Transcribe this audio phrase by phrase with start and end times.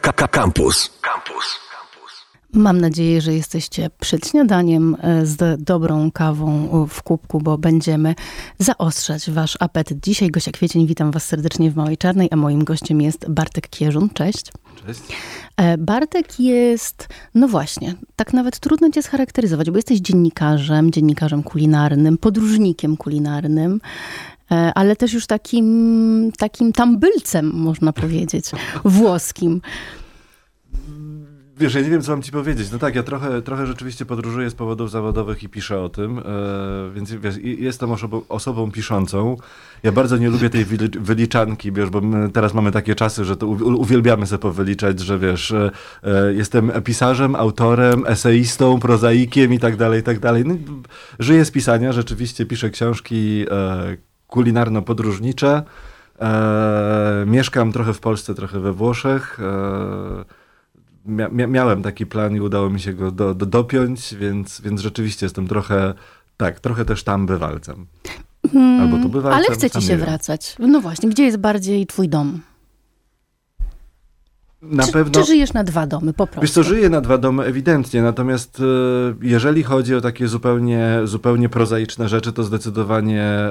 [0.00, 0.90] Campus.
[1.02, 1.60] Campus.
[2.54, 8.14] Mam nadzieję, że jesteście przed śniadaniem e, z dobrą kawą w kubku, bo będziemy
[8.58, 10.00] zaostrzać wasz apetyt.
[10.00, 14.10] Dzisiaj Gosia Kwiecień, witam was serdecznie w Małej Czarnej, a moim gościem jest Bartek Kierzun.
[14.10, 14.52] Cześć.
[14.86, 15.00] Cześć.
[15.56, 22.18] E, Bartek jest, no właśnie, tak nawet trudno cię scharakteryzować, bo jesteś dziennikarzem, dziennikarzem kulinarnym,
[22.18, 23.80] podróżnikiem kulinarnym
[24.74, 28.50] ale też już takim, takim tambylcem, można powiedzieć,
[28.84, 29.60] włoskim.
[31.62, 32.72] Wiesz, ja nie wiem, co mam ci powiedzieć.
[32.72, 36.22] No tak, ja trochę, trochę rzeczywiście podróżuję z powodów zawodowych i piszę o tym, e,
[36.94, 39.36] więc wiesz, jestem osobą, osobą piszącą.
[39.82, 40.64] Ja bardzo nie lubię tej
[41.00, 42.00] wyliczanki, wiesz, bo
[42.32, 45.70] teraz mamy takie czasy, że to uwielbiamy sobie powyliczać, że wiesz, e,
[46.02, 50.44] e, jestem pisarzem, autorem, eseistą, prozaikiem i tak dalej, i tak dalej.
[50.46, 50.54] No,
[51.18, 55.62] żyję z pisania, rzeczywiście piszę książki e, kulinarno-podróżnicze.
[56.20, 59.38] E, mieszkam trochę w Polsce, trochę we Włoszech.
[59.40, 60.24] E,
[61.06, 65.26] mia miałem taki plan i udało mi się go do, do, dopiąć, więc, więc rzeczywiście
[65.26, 65.94] jestem trochę,
[66.36, 67.86] tak, trochę też tam bywalcem.
[68.52, 69.44] Hmm, Albo tu bywalcem.
[69.46, 70.56] Ale chcecie się wracać.
[70.58, 72.40] No właśnie, gdzie jest bardziej twój dom?
[74.62, 76.40] Na czy, pewno, czy żyjesz na dwa domy po prostu?
[76.40, 78.64] Wiesz co, żyję na dwa domy ewidentnie, natomiast e,
[79.22, 83.50] jeżeli chodzi o takie zupełnie, zupełnie prozaiczne rzeczy, to zdecydowanie e,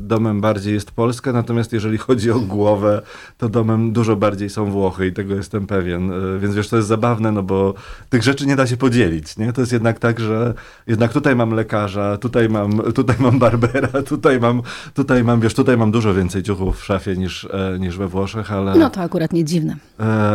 [0.00, 3.02] domem bardziej jest Polska, natomiast jeżeli chodzi o głowę,
[3.38, 6.12] to domem dużo bardziej są Włochy i tego jestem pewien.
[6.12, 7.74] E, więc wiesz, to jest zabawne, no bo
[8.08, 9.52] tych rzeczy nie da się podzielić, nie?
[9.52, 10.54] To jest jednak tak, że
[10.86, 14.62] jednak tutaj mam lekarza, tutaj mam, tutaj mam barbera, tutaj mam,
[14.94, 17.48] tutaj mam, wiesz, tutaj mam dużo więcej ciuchów w szafie niż,
[17.78, 18.74] niż we Włoszech, ale...
[18.74, 19.76] No to akurat nie dziwne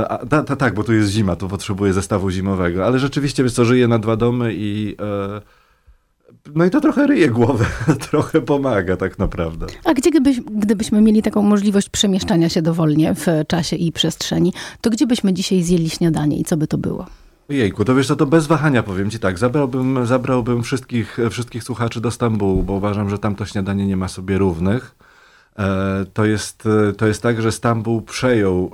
[0.10, 3.54] a, ta, ta, tak, bo tu jest zima, tu potrzebuję zestawu zimowego, ale rzeczywiście, wiesz
[3.54, 4.96] co, żyję na dwa domy i...
[5.02, 5.42] E,
[6.56, 7.66] no i to trochę ryje głowę,
[8.10, 9.66] trochę pomaga tak naprawdę.
[9.84, 14.90] A gdzie gdybyś, gdybyśmy mieli taką możliwość przemieszczania się dowolnie w czasie i przestrzeni, to
[14.90, 17.06] gdzie byśmy dzisiaj zjeli śniadanie i co by to było?
[17.50, 22.02] Jejku, to wiesz co, to bez wahania powiem ci tak, zabrałbym, zabrałbym wszystkich, wszystkich słuchaczy
[22.02, 24.96] do Stambułu, bo uważam, że tam to śniadanie nie ma sobie równych.
[25.60, 28.72] E, to jest, e, to jest tak, że Stambuł przejął,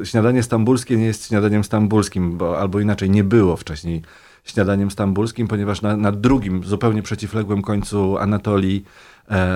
[0.00, 4.02] e, śniadanie stambulskie nie jest śniadaniem stambulskim, bo, albo inaczej nie było wcześniej
[4.44, 8.84] śniadaniem stambulskim, ponieważ na, na drugim, zupełnie przeciwległym końcu Anatolii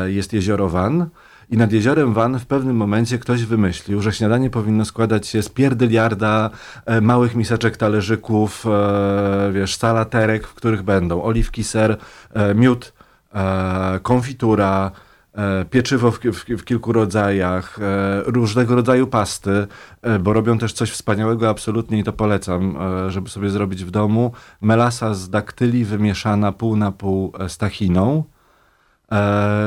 [0.06, 1.06] jest jezioro Van.
[1.50, 5.48] I nad jeziorem Van w pewnym momencie ktoś wymyślił, że śniadanie powinno składać się z
[5.48, 6.50] pierdyliarda
[7.02, 8.64] małych miseczek, talerzyków,
[9.52, 11.96] wiesz, salaterek, w których będą oliwki, ser,
[12.54, 12.92] miód,
[14.02, 14.90] konfitura,
[15.71, 19.66] pieczywo w, w, w, kilku rodzajach, e, różnego rodzaju pasty,
[20.03, 22.78] e, bo robią też coś wspaniałego absolutnie i to polecam,
[23.09, 24.33] żeby sobie zrobić w domu.
[24.61, 28.25] Melasa z daktyli wymieszana pół na pół z tachiną.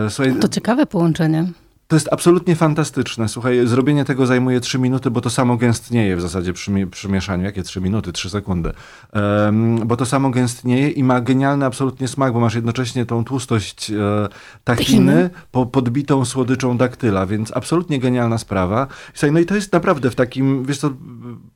[0.10, 1.52] Słuchaj, to ciekawe połączenie.
[1.92, 3.30] To jest absolutnie fantastyczne.
[3.30, 7.44] Słuchaj, zrobienie tego zajmuje 3 minuty, bo to samo gęstnieje w zasadzie przy, przy mieszaniu.
[7.44, 8.14] Jakie 3 minuty?
[8.14, 8.72] 3 sekundy.
[9.14, 13.92] Um, bo to samo gęstnieje i ma genialny absolutnie smak, bo masz jednocześnie tą tłustość
[13.92, 14.28] e,
[14.64, 18.88] tachiny po, podbitą słodyczą daktyla, więc absolutnie genialna sprawa.
[19.14, 20.90] Słuchaj, no i to jest naprawdę w takim, wiesz co,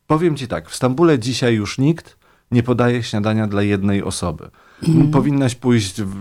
[0.08, 2.18] powiem ci tak, w Stambule dzisiaj już nikt
[2.52, 4.50] nie podaje śniadania dla jednej osoby.
[4.88, 5.12] Mm.
[5.12, 6.16] Powinnaś pójść w,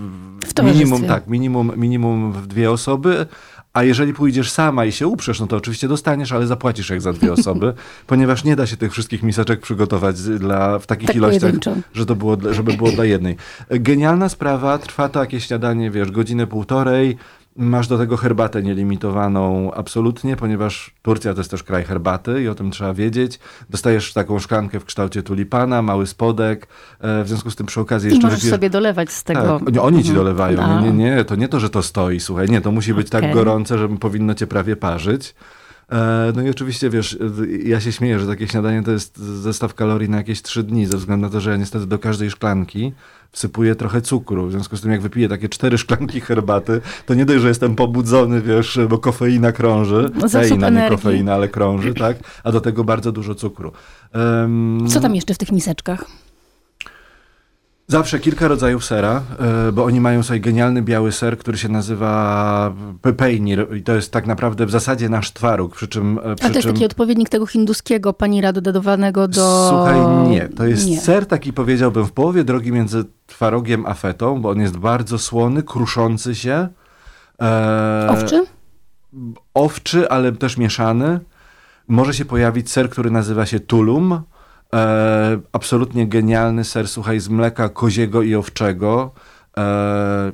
[0.45, 3.27] w minimum, tak, minimum, minimum w dwie osoby,
[3.75, 7.13] a jeżeli pójdziesz sama i się uprzesz, no to oczywiście dostaniesz, ale zapłacisz jak za
[7.13, 7.75] dwie osoby,
[8.07, 11.53] ponieważ nie da się tych wszystkich miseczek przygotować dla, w takich tak ilościach,
[11.95, 13.37] że to było, żeby było dla jednej.
[13.71, 17.17] Genialna sprawa, trwa to jakieś śniadanie, wiesz, godzinę, półtorej,
[17.57, 22.55] Masz do tego herbatę nielimitowaną absolutnie, ponieważ Turcja to jest też kraj herbaty i o
[22.55, 23.39] tym trzeba wiedzieć.
[23.71, 26.69] Dostajesz taką szklankę w kształcie tulipana, mały spodek,
[27.01, 28.29] e, w związku z tym przy okazji jeszcze...
[28.29, 29.61] I możesz sobie dolewać z tego.
[29.65, 30.15] Tak, oni ci mhm.
[30.15, 30.83] dolewają.
[30.83, 33.21] Nie, nie, nie, to nie to, że to stoi, słuchaj, nie, to musi być okay.
[33.21, 35.35] tak gorące, że powinno cię prawie parzyć.
[35.93, 37.19] E, no i oczywiście, wiesz,
[37.65, 40.97] ja się śmieję, że takie śniadanie to jest zestaw kalorii na jakieś trzy dni, ze
[40.97, 42.93] względu na to, że ja niestety do każdej szklanki
[43.33, 44.47] wsypuję trochę cukru.
[44.47, 47.77] W związku z tym, jak wypiję takie cztery szklanki herbaty, to nie dość, że jestem
[47.77, 50.11] pobudzony, wiesz, bo kofeina krąży.
[50.15, 52.17] No, Teina, nie kofeina, ale krąży, tak?
[52.45, 53.73] A do tego bardzo dużo cukru.
[54.15, 56.05] Um, Co tam jeszcze w tych miseczkach?
[57.87, 59.23] Zawsze kilka rodzajów sera,
[59.69, 64.13] e, bo oni mają sobie genialny biały ser, który się nazywa pepejnir i to jest
[64.13, 66.21] tak naprawdę w zasadzie nasz twaróg, przy czym...
[66.37, 66.73] Przy A to jest czym...
[66.73, 69.69] taki odpowiednik tego hinduskiego panira dodawanego do...
[69.71, 70.49] Słuchaj, nie.
[70.49, 71.01] To jest nie.
[71.01, 75.63] ser taki powiedziałbym w połowie drogi między twarogiem a fetą, bo on jest bardzo słony,
[75.63, 76.69] kruszący się.
[77.43, 78.07] E...
[78.11, 78.45] Owczy?
[79.55, 81.21] Owczy, ale też mieszany.
[81.89, 84.23] Może się pojawić ser, który nazywa się tulum,
[84.75, 89.11] E, absolutnie genialny ser, słuchaj, z mleka koziego i owczego.
[89.57, 90.33] E,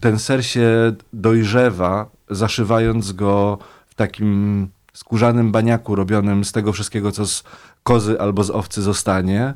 [0.00, 7.26] ten ser się dojrzewa, zaszywając go w takim skórzanym baniaku robionym z tego wszystkiego, co
[7.26, 7.44] z
[7.82, 9.54] kozy albo z owcy zostanie.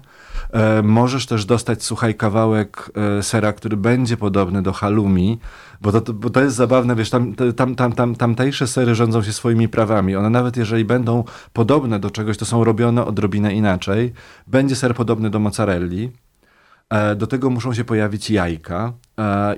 [0.53, 5.39] E, możesz też dostać, słuchaj, kawałek e, sera, który będzie podobny do halloumi,
[5.81, 9.33] bo to, bo to jest zabawne, wiesz, tam, tam, tam, tam, tamtejsze sery rządzą się
[9.33, 10.17] swoimi prawami.
[10.17, 14.13] One nawet jeżeli będą podobne do czegoś, to są robione odrobinę inaczej.
[14.47, 16.11] Będzie ser podobny do mozzarelli.
[16.91, 18.93] E, do tego muszą się pojawić jajka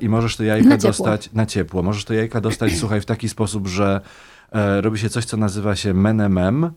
[0.01, 1.83] i możesz te jajka na dostać na ciepło.
[1.83, 4.01] Możesz te jajka dostać, słuchaj, w taki sposób, że
[4.81, 6.71] robi się coś, co nazywa się menemem,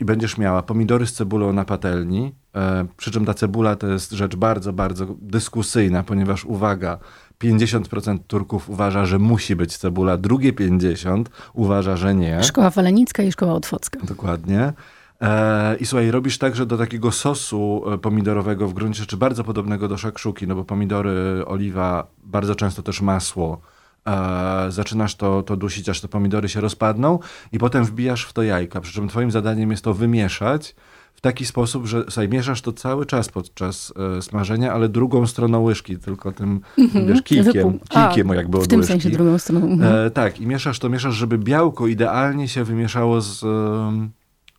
[0.00, 2.34] i będziesz miała pomidory z cebulą na patelni.
[2.54, 6.98] E, przy czym ta cebula to jest rzecz bardzo, bardzo dyskusyjna, ponieważ uwaga,
[7.40, 12.42] 50% Turków uważa, że musi być cebula, drugie 50% uważa, że nie.
[12.42, 14.00] Szkoła Falenicka i szkoła Otwocka.
[14.02, 14.72] Dokładnie.
[15.20, 19.88] E, I słuchaj, robisz także do takiego sosu e, pomidorowego w gruncie rzeczy bardzo podobnego
[19.88, 23.60] do szakszuki, no bo pomidory, oliwa, bardzo często też masło
[24.06, 27.18] e, zaczynasz to, to dusić, aż te pomidory się rozpadną
[27.52, 28.80] i potem wbijasz w to jajka.
[28.80, 30.74] Przy czym twoim zadaniem jest to wymieszać
[31.14, 35.62] w taki sposób, że sobie mieszasz to cały czas podczas e, smażenia, ale drugą stroną
[35.62, 37.06] łyżki, tylko tym, mm-hmm.
[37.06, 38.92] wiesz, kijkiem, kijkiem A, jakby od W tym łyżki.
[38.92, 39.66] sensie drugą stroną.
[39.66, 40.06] Mm-hmm.
[40.06, 43.38] E, tak, i mieszasz to, mieszasz, żeby białko idealnie się wymieszało z...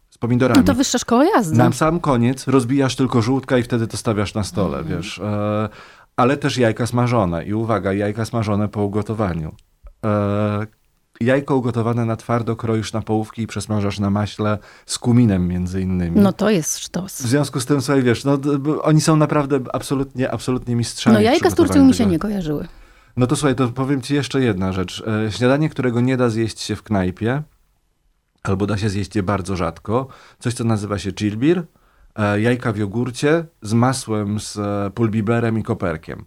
[0.09, 0.59] z pomidorami.
[0.59, 1.57] No to wyższa szkoła jazdy.
[1.57, 4.89] Na sam koniec rozbijasz tylko żółtka i wtedy to stawiasz na stole, mm.
[4.89, 5.21] wiesz.
[6.15, 7.45] Ale też jajka smażone.
[7.45, 9.55] I uwaga, jajka smażone po ugotowaniu.
[10.05, 10.67] E,
[11.21, 16.21] jajko ugotowane na twardo kroisz na połówki i przesmażasz na maśle z kuminem między innymi.
[16.21, 17.21] No to jest sztos.
[17.21, 18.37] W związku z tym, słuchaj, wiesz, no,
[18.81, 21.13] oni są naprawdę absolutnie, absolutnie mistrzami.
[21.13, 22.67] No jajka z Turcją mi się nie kojarzyły.
[23.17, 25.03] No to słuchaj, to powiem ci jeszcze jedna rzecz.
[25.27, 27.43] E, śniadanie, którego nie da zjeść się w knajpie,
[28.43, 30.07] albo da się zjeść je bardzo rzadko,
[30.39, 31.63] coś co nazywa się chilbir,
[32.37, 36.25] jajka w jogurcie z masłem, z e, pulbiberem i koperkiem.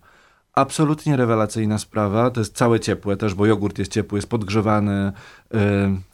[0.54, 2.30] Absolutnie rewelacyjna sprawa.
[2.30, 5.12] To jest całe ciepłe też, bo jogurt jest ciepły, jest podgrzewany.
[5.52, 5.60] Yy,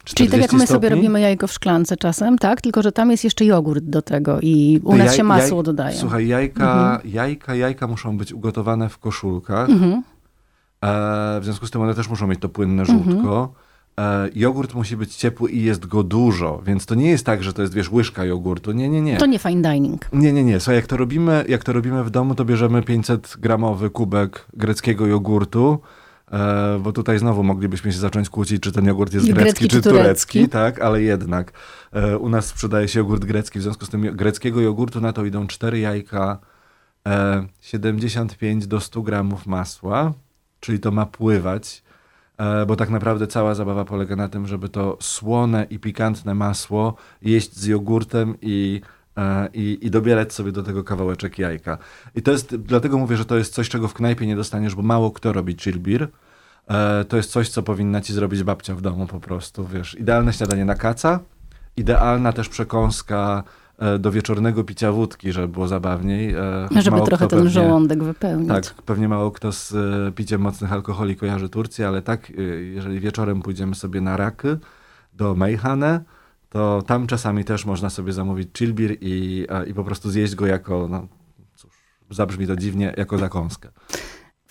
[0.03, 0.75] Czyli tak jak my stopni.
[0.75, 2.61] sobie robimy jajko w szklance czasem, tak?
[2.61, 5.63] Tylko, że tam jest jeszcze jogurt do tego i u nas jaj, się masło jaj,
[5.63, 5.97] dodaje.
[5.97, 7.13] Słuchaj, jajka, mhm.
[7.13, 9.69] jajka, jajka muszą być ugotowane w koszulkach.
[9.69, 10.03] Mhm.
[10.81, 13.11] E, w związku z tym one też muszą mieć to płynne żółtko.
[13.13, 13.64] Mhm
[13.99, 17.53] e, jogurt musi być ciepły i jest go dużo, więc to nie jest tak, że
[17.53, 18.71] to jest, wiesz, łyżka jogurtu.
[18.71, 19.17] Nie, nie, nie.
[19.17, 20.05] To nie fine dining.
[20.13, 20.59] Nie, nie, nie.
[20.59, 25.07] Słuchaj, jak to robimy, jak to robimy w domu, to bierzemy 500 gramowy kubek greckiego
[25.07, 25.79] jogurtu,
[26.31, 29.75] e, bo tutaj znowu moglibyśmy się zacząć kłócić, czy ten jogurt jest grecki, grecki czy,
[29.75, 30.03] czy turecki.
[30.03, 31.53] turecki, tak, ale jednak
[31.91, 35.25] e, u nas sprzedaje się jogurt grecki, w związku z tym greckiego jogurtu na to
[35.25, 36.39] idą 4 jajka,
[37.07, 40.13] e, 75 do 100 gramów masła,
[40.59, 41.84] czyli to ma pływać E,
[42.67, 47.55] bo tak naprawdę cała zabawa polega na tym, żeby to słone i pikantne masło jeść
[47.55, 48.81] z jogurtem i,
[49.17, 51.77] e, i, i dobierać sobie do tego kawałeczek jajka.
[52.15, 54.81] I to jest, dlatego mówię, że to jest coś, czego w knajpie nie dostaniesz, bo
[54.81, 56.07] mało kto robi chillbir.
[56.67, 59.99] E, to jest coś, co powinna ci zrobić babcia w domu po prostu, wiesz.
[59.99, 61.19] Idealne śniadanie na kaca,
[61.77, 63.64] idealna też przekąska E,
[63.99, 66.33] do wieczornego picia wódki, żeby było zabawniej.
[66.33, 68.49] E, żeby trochę ten pewnie, żołądek wypełnić.
[68.49, 72.31] Tak, pewnie mało kto z e, piciem mocnych alkoholi kojarzy Turcję, ale tak,
[72.73, 74.47] jeżeli wieczorem pójdziemy sobie na raky
[75.13, 76.01] do Mejhane,
[76.49, 80.87] to tam czasami też można sobie zamówić chillbir i, i po prostu zjeść go jako,
[80.89, 81.07] no
[81.55, 81.71] cóż,
[82.09, 83.69] zabrzmi to dziwnie, jako zakąskę.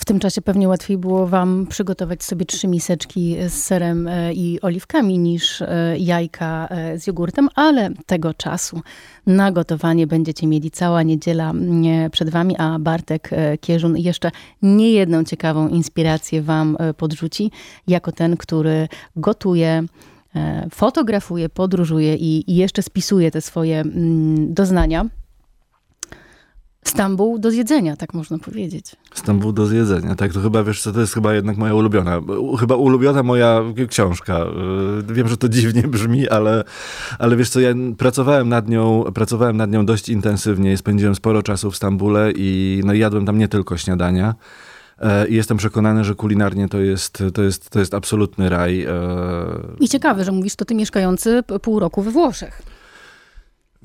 [0.04, 4.60] W tym czasie pewnie łatwiej było wam przygotować sobie trzy miseczki z serem e, i
[4.60, 8.80] oliwkami niż e, jajka e, z jogurtem, ale tego czasu
[9.26, 11.52] na gotowanie będziecie mieli cała niedziela
[12.12, 13.30] przed wami, a Bartek
[13.60, 14.30] Kierzun jeszcze
[14.62, 17.50] nie jedną ciekawą inspirację wam podrzuci,
[17.86, 19.84] jako ten, który gotuje
[20.70, 25.04] fotografuje, podróżuje i jeszcze spisuje te swoje mm, doznania.
[26.84, 28.96] Stambuł do zjedzenia, tak można powiedzieć.
[29.14, 32.20] Stambuł do zjedzenia, tak, to chyba, wiesz co, to jest chyba jednak moja ulubiona,
[32.60, 34.40] chyba ulubiona moja książka.
[35.10, 36.64] Y, wiem, że to dziwnie brzmi, ale,
[37.18, 41.70] ale wiesz co, ja pracowałem nad nią, pracowałem nad nią dość intensywnie, spędziłem sporo czasu
[41.70, 44.34] w Stambule i no, jadłem tam nie tylko śniadania.
[44.98, 48.82] E, I jestem przekonany, że kulinarnie to jest, to jest, to jest absolutny raj.
[48.82, 48.90] E.
[49.80, 52.73] I ciekawe, że mówisz to ty mieszkający pół roku we Włoszech.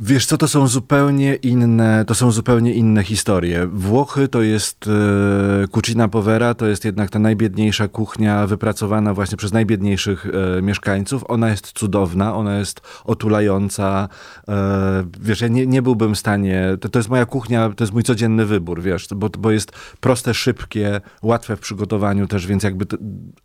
[0.01, 3.67] Wiesz co, to są zupełnie inne, to są zupełnie inne historie.
[3.67, 9.53] Włochy to jest e, cucina povera, to jest jednak ta najbiedniejsza kuchnia wypracowana właśnie przez
[9.53, 10.27] najbiedniejszych
[10.57, 11.23] e, mieszkańców.
[11.27, 14.09] Ona jest cudowna, ona jest otulająca.
[14.47, 17.93] E, wiesz, ja nie, nie byłbym w stanie, to, to jest moja kuchnia, to jest
[17.93, 22.85] mój codzienny wybór, wiesz, bo, bo jest proste, szybkie, łatwe w przygotowaniu też, więc jakby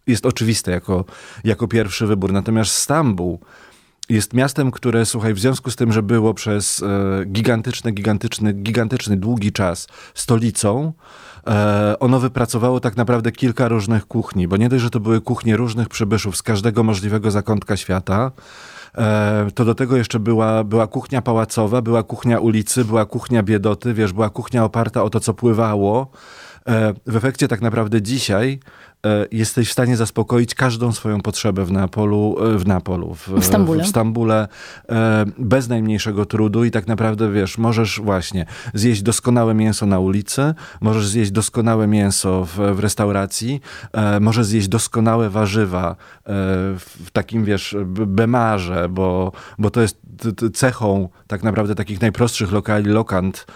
[0.07, 1.05] jest oczywiste jako,
[1.45, 2.33] jako pierwszy wybór.
[2.33, 3.41] Natomiast Stambuł,
[4.09, 9.17] jest miastem, które, słuchaj, w związku z tym, że było przez e, gigantyczny, gigantyczny, gigantyczny,
[9.17, 10.93] długi czas stolicą,
[11.47, 15.57] e, ono wypracowało tak naprawdę kilka różnych kuchni, bo nie dość, że to były kuchnie
[15.57, 18.33] różnych przybyszów z każdego możliwego zakątka świata,
[18.99, 23.95] E, to do tego jeszcze była, była kuchnia pałacowa, była kuchnia ulicy, była kuchnia biedoty,
[23.95, 26.11] wiesz, była kuchnia oparta o to, co pływało.
[26.69, 28.61] E, w efekcie tak naprawdę dzisiaj
[29.05, 33.45] E, jesteś w stanie zaspokoić każdą swoją potrzebę w Neapolu, e, w Neapolu, w, w
[33.45, 34.49] Stambule, w Stambule
[35.39, 41.09] bez najmniejszego trudu i tak naprawdę, wiesz, możesz właśnie zjeść doskonałe mięso na ulicy, możesz
[41.09, 43.61] zjeść doskonałe mięso w, w restauracji,
[44.21, 45.97] możesz zjeść doskonałe warzywa
[47.05, 49.99] w takim, wiesz, bemarze, bo, bo to jest
[50.55, 53.47] cechą tak naprawdę takich najprostszych lokali, lokant,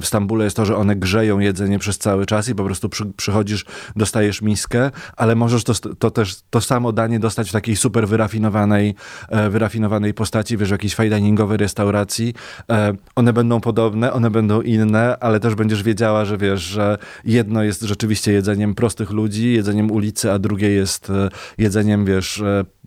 [0.00, 3.06] w Stambule jest to, że one grzeją jedzenie przez cały czas i po prostu przy,
[3.06, 3.64] przychodzisz,
[3.96, 8.94] dostajesz miskę, ale możesz to, to też to samo danie dostać w takiej super wyrafinowanej,
[9.28, 12.34] e, wyrafinowanej postaci, wiesz, w jakiejś fine diningowej restauracji.
[12.70, 17.62] E, one będą podobne, one będą inne, ale też będziesz wiedziała, że wiesz, że jedno
[17.62, 21.12] jest rzeczywiście jedzeniem prostych ludzi, jedzeniem ulicy, a drugie jest
[21.58, 22.42] jedzeniem, wiesz,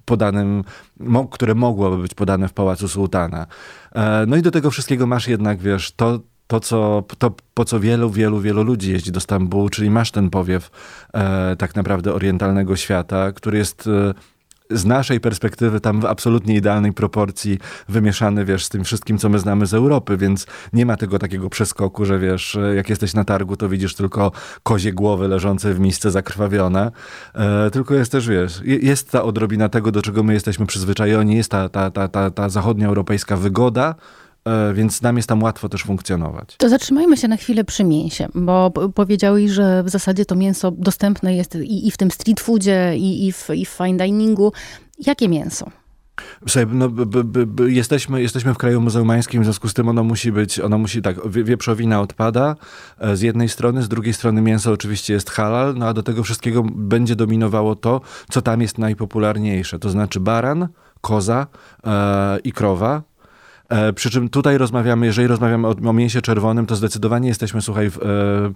[0.06, 0.64] podanym,
[1.32, 3.48] które mogłoby być podane w Pałacu Sułtana.
[4.28, 6.20] No i do tego wszystkiego masz jednak, wiesz, to,
[6.50, 10.30] to, co, to, po co wielu, wielu, wielu ludzi jeździ do Stambułu, czyli masz ten
[10.30, 10.72] powiew
[11.14, 14.14] e, tak naprawdę orientalnego świata, który jest e,
[14.70, 19.40] z naszej perspektywy tam w absolutnie idealnej proporcji wymieszany, wiesz, z tym wszystkim, co my
[19.40, 23.24] znamy z Europy, więc nie ma tego takiego przeskoku, że wiesz, e, jak jesteś na
[23.24, 24.32] targu, to widzisz tylko
[24.64, 26.92] kozie głowy leżące w misce zakrwawione,
[27.36, 31.52] e, tylko jest też, wiesz, jest ta odrobina tego, do czego my jesteśmy przyzwyczajeni, jest
[31.52, 33.96] ta, ta, ta, ta, ta zachodnioeuropejska wygoda,
[34.74, 36.56] więc nam jest tam łatwo też funkcjonować.
[36.58, 41.36] To zatrzymajmy się na chwilę przy mięsie, bo powiedziałeś, że w zasadzie to mięso dostępne
[41.36, 44.54] jest i, i w tym street foodzie, i, i, w, i w fine diningu.
[45.06, 45.72] Jakie mięso?
[46.48, 50.04] Słuchaj, no, b, b, b, jesteśmy, jesteśmy w kraju muzułmańskim, w związku z tym ono
[50.04, 52.56] musi być, ono musi tak, wieprzowina odpada
[53.00, 56.24] e, z jednej strony, z drugiej strony mięso oczywiście jest halal, no a do tego
[56.24, 60.68] wszystkiego będzie dominowało to, co tam jest najpopularniejsze, to znaczy baran,
[61.02, 61.48] koza
[61.84, 63.02] e, i krowa,
[63.70, 67.90] E, przy czym tutaj rozmawiamy, jeżeli rozmawiamy o, o mięsie czerwonym, to zdecydowanie jesteśmy, słuchaj,
[67.90, 68.52] w e,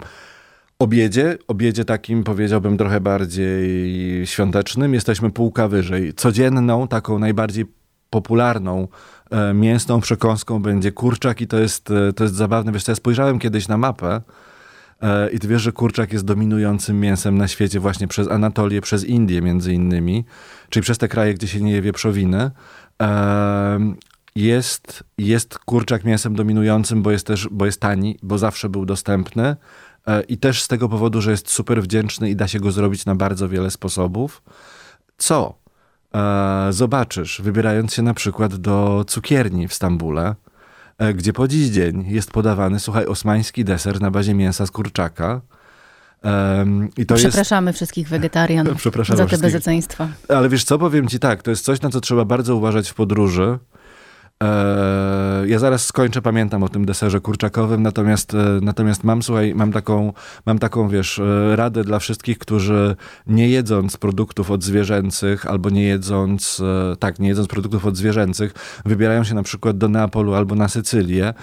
[0.78, 6.14] obiedzie, obiedzie takim powiedziałbym trochę bardziej świątecznym, jesteśmy półka wyżej.
[6.14, 7.66] Codzienną, taką najbardziej
[8.10, 8.88] popularną
[9.30, 12.72] e, mięsną przekąską będzie kurczak i to jest, e, to jest zabawne.
[12.72, 14.20] Wiesz, ja spojrzałem kiedyś na mapę
[15.02, 19.04] e, i ty wiesz, że kurczak jest dominującym mięsem na świecie właśnie przez Anatolię, przez
[19.04, 20.24] Indię między innymi,
[20.70, 22.50] czyli przez te kraje, gdzie się nie je wieprzowiny.
[23.02, 23.94] E,
[24.36, 29.56] jest, jest kurczak mięsem dominującym, bo jest też, bo jest tani, bo zawsze był dostępny
[30.06, 33.06] e, i też z tego powodu, że jest super wdzięczny i da się go zrobić
[33.06, 34.42] na bardzo wiele sposobów.
[35.18, 35.54] Co
[36.14, 40.34] e, zobaczysz, wybierając się na przykład do cukierni w Stambule,
[40.98, 45.40] e, gdzie po dziś dzień jest podawany, słuchaj, osmański deser na bazie mięsa z kurczaka.
[46.22, 47.78] Um, Przepraszamy jest...
[47.78, 48.82] wszystkich wegetarianów
[49.16, 50.08] za te bezeceństwa.
[50.28, 52.94] Ale wiesz co, powiem ci tak, to jest coś, na co trzeba bardzo uważać w
[52.94, 53.58] podróży,
[55.46, 60.12] ja zaraz skończę, pamiętam o tym deserze kurczakowym, natomiast, e, natomiast mam, słuchaj, mam taką,
[60.46, 62.96] mam taką, wiesz, e, radę dla wszystkich, którzy
[63.26, 66.62] nie jedząc produktów odzwierzęcych albo nie jedząc,
[66.98, 71.34] tak, nie jedząc produktów odzwierzęcych, wybierają się na przykład do Neapolu albo na Sycylię.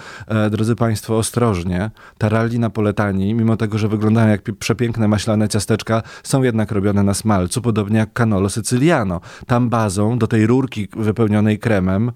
[0.50, 1.90] Drodzy Państwo, ostrożnie.
[2.18, 7.62] Taralli napoletani, mimo tego, że wyglądają jak przepiękne maślane ciasteczka, są jednak robione na smalcu,
[7.62, 9.20] podobnie jak canolo sycyliano.
[9.46, 12.12] Tam bazą do tej rurki wypełnionej kremem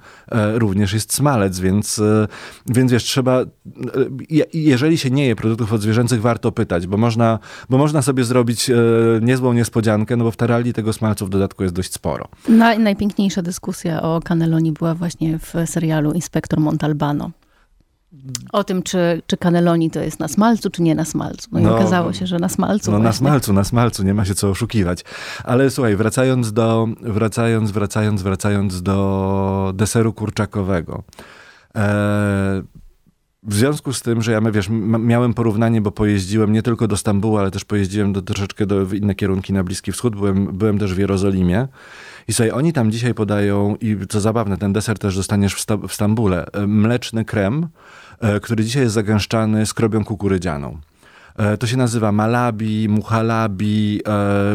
[0.54, 2.28] również jest smalec, więc, e,
[2.66, 3.46] więc wiesz, trzeba, e,
[4.52, 7.38] jeżeli się nie je produktów odzwierzęcych, warto pytać, bo można,
[7.70, 8.74] bo można sobie zrobić e,
[9.22, 12.28] niezłą niespodziankę, no bo w Taralli tego smalcu w dodatku jest dość sporo.
[12.48, 17.30] Na, najpiękniejsza dyskusja o Cannelloni była właśnie w serialu Inspektor Montalbano.
[18.52, 21.48] O tym, czy, czy Cannelloni to jest na smalcu, czy nie na smalcu.
[21.52, 22.90] No i no, okazało się, że na smalcu.
[22.90, 23.04] No właśnie.
[23.04, 25.04] na smalcu, na smalcu, nie ma się co oszukiwać.
[25.44, 31.02] Ale słuchaj, wracając do, wracając, wracając, wracając do deseru kurczakowego.
[31.76, 32.62] E,
[33.46, 34.68] w związku z tym, że ja wiesz,
[34.98, 38.94] miałem porównanie, bo pojeździłem nie tylko do Stambułu, ale też pojeździłem do, troszeczkę do, w
[38.94, 40.16] inne kierunki na Bliski Wschód.
[40.16, 41.68] Byłem, byłem też w Jerozolimie.
[42.28, 45.76] I sobie oni tam dzisiaj podają, i co zabawne, ten deser też dostaniesz w, Sta
[45.76, 47.68] w Stambule, e, mleczny krem,
[48.42, 50.78] który dzisiaj jest zagęszczany skrobią kukurydzianą.
[51.36, 54.00] E, to się nazywa malabi, muhalabi.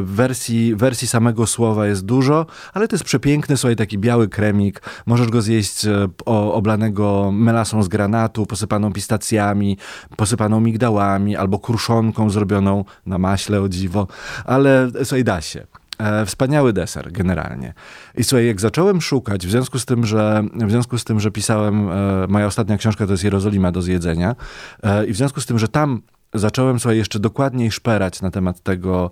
[0.02, 4.82] Wersji, wersji samego słowa jest dużo, ale to jest przepiękny, słuchaj, taki biały kremik.
[5.06, 5.86] Możesz go zjeść
[6.26, 9.78] oblanego melasą z granatu, posypaną pistacjami,
[10.18, 14.08] posypaną migdałami albo kruszonką zrobioną na maśle, o dziwo.
[14.46, 15.81] Ale słuchaj, da się.
[16.02, 17.74] E, wspaniały deser generalnie.
[18.18, 21.32] I słuchaj, jak zacząłem szukać, w związku z tym, że, w związku z tym, że
[21.32, 24.36] pisałem, e, moja ostatnia książka to jest Jerozolima do zjedzenia
[24.84, 26.02] e, i w związku z tym, że tam
[26.34, 29.12] zacząłem sobie jeszcze dokładniej szperać na temat tego,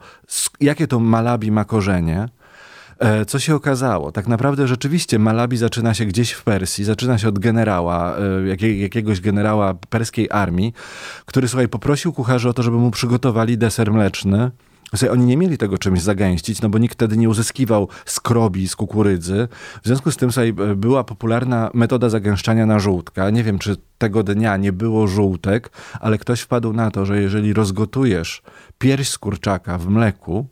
[0.60, 2.30] jakie to malabi ma korzenie,
[3.00, 4.12] E, co się okazało?
[4.12, 9.22] Tak naprawdę rzeczywiście Malabi zaczyna się gdzieś w Persji, zaczyna się od generała, e, jakiegoś
[9.22, 10.74] generała perskiej armii,
[11.26, 14.52] który, słuchaj, poprosił kucharzy o to, żeby mu przygotowali deser mleczny,
[14.90, 18.76] Słuchaj, oni nie mieli tego czymś zagęścić, no bo nikt wtedy nie uzyskiwał skrobi z
[18.76, 19.48] kukurydzy.
[19.84, 23.30] W związku z tym słuchaj, była popularna metoda zagęszczania na żółtka.
[23.30, 25.70] Nie wiem, czy tego dnia nie było żółtek,
[26.00, 28.42] ale ktoś wpadł na to, że jeżeli rozgotujesz
[28.78, 30.48] pierś z kurczaka w mleku,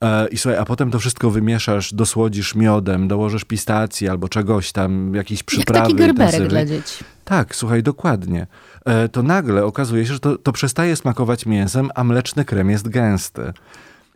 [0.00, 5.14] e, i słuchaj, a potem to wszystko wymieszasz, dosłodzisz miodem, dołożysz pistacji albo czegoś tam,
[5.14, 5.78] jakiś przyprawy.
[5.78, 7.04] Jak taki gerberek dla dzieci.
[7.24, 8.46] Tak, słuchaj, dokładnie.
[8.84, 12.88] E, to nagle okazuje się, że to, to przestaje smakować mięsem, a mleczny krem jest
[12.88, 13.52] gęsty.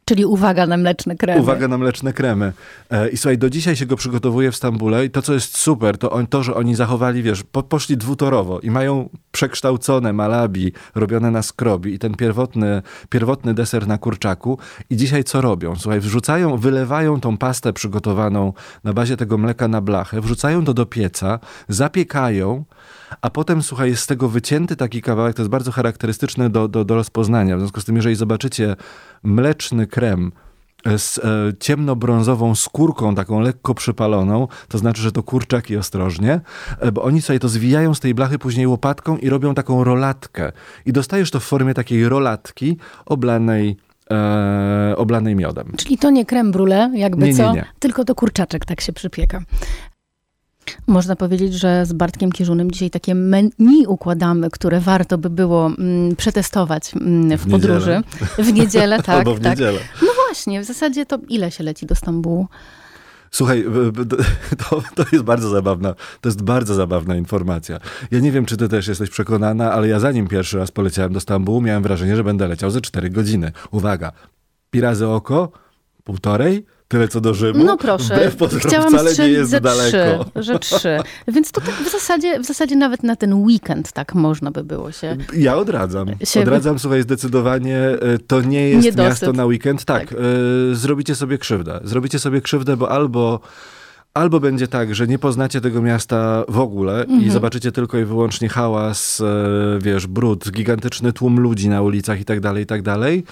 [0.08, 1.40] Czyli uwaga na mleczne kremy.
[1.40, 2.52] Uwaga na mleczne kremy.
[2.90, 5.98] E, I słuchaj, do dzisiaj się go przygotowuje w Stambule i to, co jest super,
[5.98, 11.30] to on, to, że oni zachowali, wiesz, po, poszli dwutorowo i mają przekształcone malabi robione
[11.30, 14.58] na skrobi i ten pierwotny, pierwotny deser na kurczaku.
[14.90, 15.76] I dzisiaj co robią?
[15.76, 18.52] Słuchaj, wrzucają, wylewają tą pastę przygotowaną
[18.84, 22.64] na bazie tego mleka na blachę, wrzucają to do pieca, zapiekają,
[23.22, 26.84] a potem, słuchaj, jest z tego wycięty taki kawałek, to jest bardzo charakterystyczne do, do,
[26.84, 27.56] do rozpoznania.
[27.56, 28.76] W związku z tym, jeżeli zobaczycie
[29.22, 30.32] mleczny krem
[30.96, 31.22] z e,
[31.60, 36.40] ciemnobrązową skórką, taką lekko przypaloną, to znaczy, że to kurczaki ostrożnie,
[36.80, 40.52] e, bo oni sobie to zwijają z tej blachy później łopatką i robią taką rolatkę.
[40.86, 43.76] I dostajesz to w formie takiej rolatki oblanej
[44.10, 45.72] e, oblanej miodem.
[45.76, 47.64] Czyli to nie creme brulee, jakby nie, co, nie, nie.
[47.78, 49.40] tylko to kurczaczek tak się przypieka.
[50.86, 56.16] Można powiedzieć, że z Bartkiem Kierzunem dzisiaj takie menu układamy, które warto by było mm,
[56.16, 58.02] przetestować mm, w, w podróży.
[58.38, 59.08] W niedzielę, tak.
[59.08, 59.50] Albo w tak.
[59.50, 59.78] niedzielę.
[60.02, 62.46] No właśnie, w zasadzie to ile się leci do Stambułu?
[63.30, 63.64] Słuchaj,
[64.70, 67.78] to, to jest bardzo zabawna, to jest bardzo zabawna informacja.
[68.10, 71.20] Ja nie wiem, czy ty też jesteś przekonana, ale ja zanim pierwszy raz poleciałem do
[71.20, 73.52] Stambułu, miałem wrażenie, że będę leciał ze 4 godziny.
[73.70, 74.12] Uwaga,
[74.70, 75.52] pi razy oko,
[76.04, 77.64] półtorej, tyle co do Rzymu.
[77.64, 80.24] No proszę, chciałam wcale nie jest ze daleko.
[80.24, 80.98] Trzy, że trzy.
[81.28, 84.92] Więc to tak w zasadzie, w zasadzie nawet na ten weekend tak można by było
[84.92, 85.16] się...
[85.36, 86.08] Ja odradzam.
[86.24, 86.40] Się...
[86.40, 89.10] Odradzam, słuchaj, zdecydowanie e, to nie jest Niedosyt.
[89.10, 89.84] miasto na weekend.
[89.84, 90.18] Tak, tak.
[90.72, 91.80] Y, zrobicie sobie krzywdę.
[91.84, 93.40] Zrobicie sobie krzywdę, bo albo
[94.16, 97.22] albo będzie tak, że nie poznacie tego miasta w ogóle mhm.
[97.22, 102.24] i zobaczycie tylko i wyłącznie hałas, e, wiesz, brud, gigantyczny tłum ludzi na ulicach i
[102.24, 103.24] tak dalej, i tak dalej.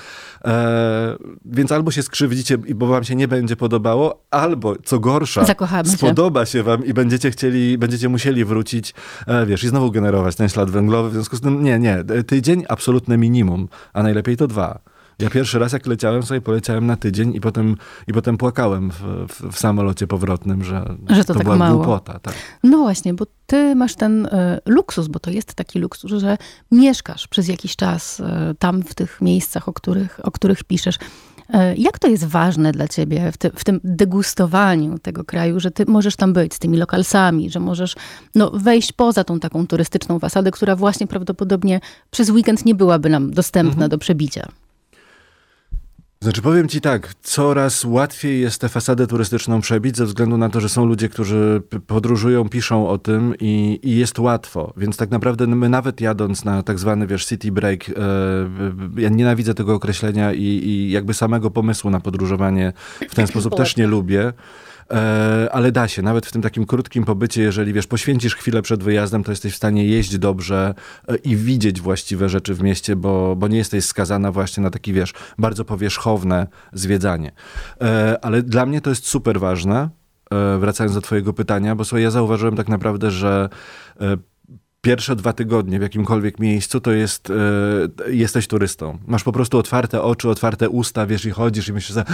[0.45, 5.89] E, więc albo się skrzywdzicie, bo wam się nie będzie podobało, albo co gorsza, Zakochamy
[5.89, 6.53] spodoba się.
[6.53, 8.95] się wam i będziecie chcieli, będziecie musieli wrócić,
[9.27, 11.11] e, wiesz, i znowu generować ten ślad węglowy.
[11.11, 14.94] W związku z tym, nie, nie, tydzień absolutne minimum, a najlepiej to dwa.
[15.19, 19.01] Ja pierwszy raz jak leciałem sobie, poleciałem na tydzień i potem, i potem płakałem w,
[19.29, 21.77] w, w samolocie powrotnym, że, że to, to tak była mało.
[21.77, 22.19] głupota.
[22.19, 22.35] Tak.
[22.65, 24.31] No właśnie, bo ty masz ten y,
[24.67, 26.39] luksus, bo to jest taki luksus, że
[26.71, 28.25] mieszkasz przez jakiś czas y,
[28.59, 30.99] tam w tych miejscach, o których, o których piszesz.
[31.51, 35.71] E, jak to jest ważne dla ciebie w, ty, w, tym degustowaniu tego kraju, że
[35.71, 37.97] ty możesz tam być z tymi lokalsami, że możesz
[38.35, 43.31] no, wejść poza tą taką turystyczną fasadę, która właśnie prawdopodobnie przez weekend nie byłaby nam
[43.31, 43.91] dostępna mhm.
[43.91, 44.49] do przebicia?
[46.25, 50.61] Znaczy powiem ci tak, coraz łatwiej jest tę fasadę turystyczną przebić ze względu na to,
[50.61, 54.73] że są ludzie, którzy podróżują, piszą o tym i, i jest łatwo.
[54.77, 57.93] Więc tak naprawdę my nawet jadąc na tak zwany, wiesz, city break, e,
[58.97, 62.73] ja nienawidzę tego określenia i, i jakby samego pomysłu na podróżowanie
[63.09, 64.33] w ten sposób też nie lubię.
[64.95, 68.83] E, ale da się, nawet w tym takim krótkim pobycie, jeżeli wiesz, poświęcisz chwilę przed
[68.83, 70.75] wyjazdem, to jesteś w stanie jeść dobrze
[71.09, 74.93] e, i widzieć właściwe rzeczy w mieście, bo, bo nie jesteś skazana właśnie na taki,
[74.93, 77.33] wiesz, bardzo powierzchowne zwiedzanie.
[77.81, 79.89] E, ale dla mnie to jest super ważne,
[80.59, 83.49] wracając do twojego pytania, bo słuchaj, ja zauważyłem tak naprawdę, że
[84.85, 88.99] pierwsze dwa tygodnie w jakimkolwiek miejscu, to jest, e, jesteś turystą.
[89.07, 92.05] Masz po prostu otwarte oczy, otwarte usta, wiesz i chodzisz i myślisz, że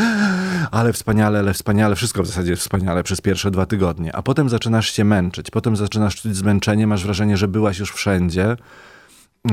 [0.71, 4.17] ale wspaniale, ale wspaniale, wszystko w zasadzie jest wspaniale przez pierwsze dwa tygodnie.
[4.17, 8.57] A potem zaczynasz się męczyć, potem zaczynasz czuć zmęczenie, masz wrażenie, że byłaś już wszędzie.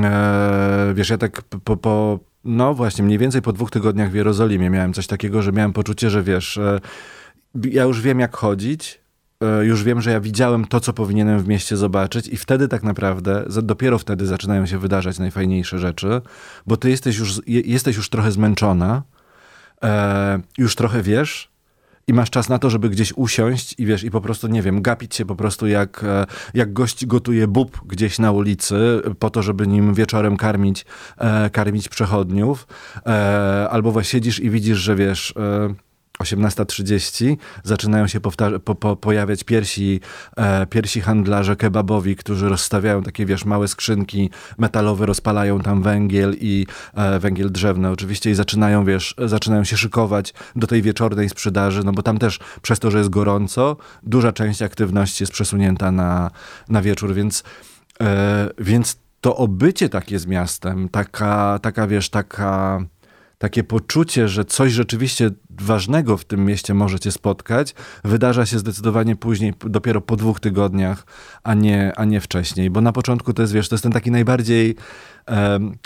[0.00, 4.70] E, wiesz, ja tak po, po, no właśnie, mniej więcej po dwóch tygodniach w Jerozolimie
[4.70, 6.80] miałem coś takiego, że miałem poczucie, że wiesz, e,
[7.54, 9.00] ja już wiem jak chodzić,
[9.62, 13.44] już wiem, że ja widziałem to, co powinienem w mieście zobaczyć, i wtedy tak naprawdę,
[13.62, 16.20] dopiero wtedy zaczynają się wydarzać najfajniejsze rzeczy,
[16.66, 19.02] bo ty jesteś już, jesteś już trochę zmęczona,
[19.84, 21.50] e, już trochę wiesz,
[22.08, 24.82] i masz czas na to, żeby gdzieś usiąść i wiesz, i po prostu, nie wiem,
[24.82, 29.42] gapić się po prostu jak, e, jak gość gotuje bób gdzieś na ulicy, po to,
[29.42, 30.86] żeby nim wieczorem karmić,
[31.18, 32.66] e, karmić przechodniów,
[33.06, 35.34] e, albo właśnie siedzisz i widzisz, że wiesz
[36.22, 40.00] 18.30 zaczynają się po, po, pojawiać piersi,
[40.36, 46.66] e, piersi handlarze kebabowi, którzy rozstawiają takie, wiesz, małe skrzynki metalowe, rozpalają tam węgiel i
[46.94, 47.90] e, węgiel drzewny.
[47.90, 52.38] Oczywiście i zaczynają, wiesz, zaczynają się szykować do tej wieczornej sprzedaży, no bo tam też
[52.62, 56.30] przez to, że jest gorąco, duża część aktywności jest przesunięta na,
[56.68, 57.44] na wieczór, więc,
[58.00, 62.80] e, więc to obycie takie z miastem, taka, taka wiesz, taka
[63.38, 67.74] takie poczucie, że coś rzeczywiście ważnego w tym mieście możecie spotkać,
[68.04, 71.06] wydarza się zdecydowanie później, dopiero po dwóch tygodniach,
[71.42, 72.70] a nie, a nie wcześniej.
[72.70, 74.76] Bo na początku to jest, wiesz, to jest ten taki najbardziej...
[75.28, 75.76] Um,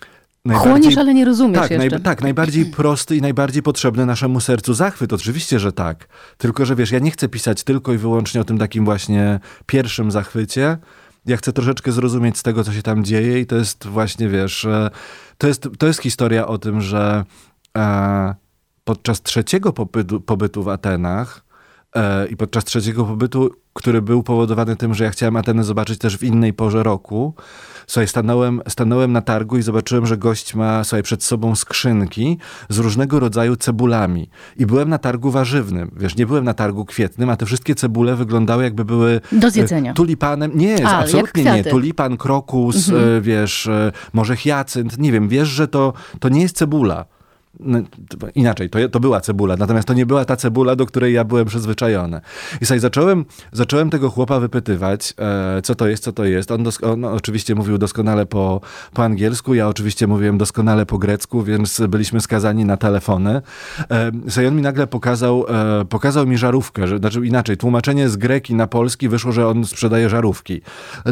[0.55, 5.13] Chłoniesz, ale nie rozumiesz tak, naj, tak, najbardziej prosty i najbardziej potrzebny naszemu sercu zachwyt.
[5.13, 6.09] Oczywiście, że tak.
[6.37, 10.11] Tylko, że wiesz, ja nie chcę pisać tylko i wyłącznie o tym takim właśnie pierwszym
[10.11, 10.79] zachwycie.
[11.27, 14.67] Ja chcę troszeczkę zrozumieć z tego, co się tam dzieje i to jest właśnie, wiesz,
[15.39, 17.25] to jest, to jest historia o tym, że
[17.79, 18.35] e,
[18.85, 19.73] podczas trzeciego
[20.27, 21.52] pobytu, w Atenach e,
[22.31, 26.23] i podczas trzeciego pobytu, który był powodowany tym, że ja chciałem Ateny zobaczyć też w
[26.23, 27.35] innej porze roku,
[27.87, 32.79] Słuchaj, stanąłem, stanąłem na targu i zobaczyłem, że gość ma słuchaj, przed sobą skrzynki z
[32.79, 34.29] różnego rodzaju cebulami.
[34.57, 35.91] I byłem na targu warzywnym.
[35.97, 39.21] Wiesz, nie byłem na targu kwietnym, a te wszystkie cebule wyglądały jakby były...
[39.33, 39.91] Do zjedzenia.
[39.91, 40.51] E, tulipanem.
[40.55, 41.65] Nie, a, absolutnie nie.
[41.65, 43.17] Tulipan, krokus, mhm.
[43.17, 44.99] E, wiesz, e, może hiacynt.
[44.99, 47.05] Nie wiem, wiesz, że to, to nie jest cebula.
[47.61, 47.79] No,
[48.35, 51.47] inaczej, to, to była cebula, natomiast to nie była ta cebula, do której ja byłem
[51.47, 52.21] przyzwyczajony.
[52.61, 56.51] I sobie zacząłem, zacząłem tego chłopa wypytywać, e, co to jest, co to jest.
[56.51, 58.61] On, on, oczywiście mówił doskonale po,
[58.95, 63.43] po angielsku, ja oczywiście mówiłem doskonale po grecku, więc byliśmy skazani na telefony.
[63.91, 68.17] E, sobie on mi nagle pokazał, e, pokazał mi żarówkę, że, znaczy inaczej, tłumaczenie z
[68.17, 70.61] greki na polski wyszło, że on sprzedaje żarówki.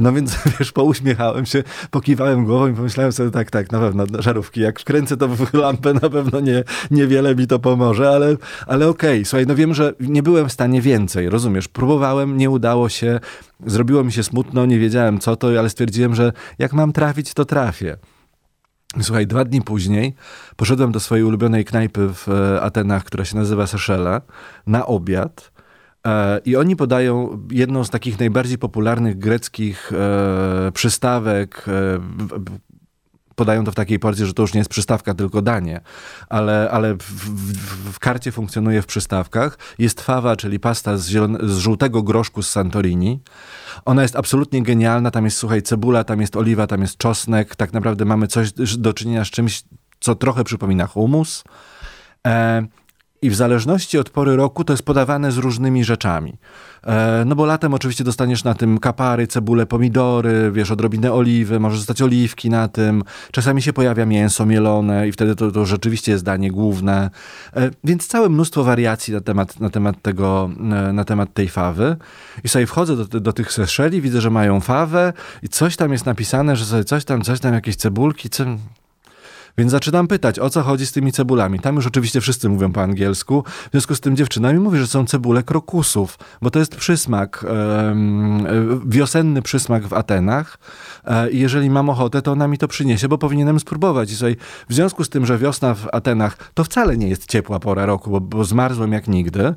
[0.01, 4.61] No więc, wiesz, pouśmiechałem się, pokiwałem głową i pomyślałem sobie, tak, tak, na pewno, żarówki.
[4.61, 8.89] Jak wkręcę to w lampę, na pewno pewno nie, niewiele mi to pomoże, ale, ale
[8.89, 9.25] okej, okay.
[9.25, 11.69] słuchaj, no wiem, że nie byłem w stanie więcej, rozumiesz?
[11.69, 13.21] Próbowałem, nie udało się,
[13.67, 17.45] zrobiło mi się smutno, nie wiedziałem co to, ale stwierdziłem, że jak mam trafić, to
[17.45, 17.97] trafię.
[19.03, 20.15] Słuchaj, dwa dni później
[20.57, 24.21] poszedłem do swojej ulubionej knajpy w e, Atenach, która się nazywa Seszele,
[24.67, 25.53] na obiad.
[26.07, 31.65] E, I oni podają jedną z takich najbardziej popularnych greckich e, przystawek,
[33.41, 35.81] podają to w takiej porcji, że to już nie jest przystawka, tylko danie,
[36.29, 39.59] ale, ale w, w, w karcie funkcjonuje w przystawkach.
[39.79, 43.21] Jest fawa, czyli pasta z, zielone, z żółtego groszku z Santorini.
[43.85, 47.73] Ona jest absolutnie genialna, tam jest, słuchaj, cebula, tam jest oliwa, tam jest czosnek, tak
[47.73, 49.63] naprawdę mamy coś do czynienia z czymś,
[50.01, 51.45] co trochę przypomina humus.
[52.27, 52.67] E,
[53.23, 56.39] i w zależności od pory roku to jest podawane z różnymi rzeczami.
[56.87, 61.77] E, no bo latem oczywiście dostaniesz na tym kapary, cebule, pomidory, wiesz, odrobinę oliwy, może
[61.77, 63.03] zostać oliwki na tym.
[63.33, 67.11] Czasami się pojawia mięso mielone i wtedy to, to rzeczywiście jest danie główne.
[67.57, 71.97] E, więc całe mnóstwo wariacji na temat, na temat tego, e, na temat tej fawy.
[72.45, 76.07] I sobie wchodzę do, do tych seszeli, widzę, że mają fawę i coś tam jest
[76.07, 78.45] napisane, że sobie coś tam, coś tam, jakieś cebulki, co...
[79.59, 81.61] Więc zaczynam pytać, o co chodzi z tymi cebulami.
[81.61, 83.45] Tam już oczywiście wszyscy mówią po angielsku.
[83.47, 87.45] W związku z tym dziewczyna mi mówi, że są cebule krokusów, bo to jest przysmak,
[87.49, 90.59] um, wiosenny przysmak w Atenach.
[91.05, 94.13] E, I jeżeli mam ochotę, to ona mi to przyniesie, bo powinienem spróbować.
[94.13, 94.37] I sobie,
[94.69, 98.11] w związku z tym, że wiosna w Atenach to wcale nie jest ciepła pora roku,
[98.11, 99.55] bo, bo zmarzłem jak nigdy.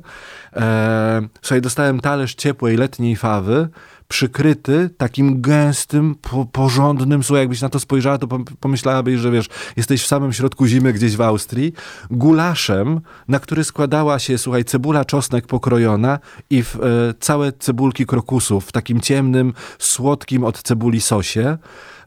[0.56, 3.68] E, sobie dostałem talerz ciepłej letniej fawy
[4.08, 8.26] przykryty takim gęstym, po, porządnym, słuchaj, jakbyś na to spojrzała, to
[8.60, 11.72] pomyślałabyś, że wiesz, jesteś w samym środku zimy gdzieś w Austrii,
[12.10, 16.18] gulaszem, na który składała się, słuchaj, cebula czosnek pokrojona
[16.50, 16.80] i w, e,
[17.20, 21.58] całe cebulki krokusów w takim ciemnym, słodkim od cebuli sosie.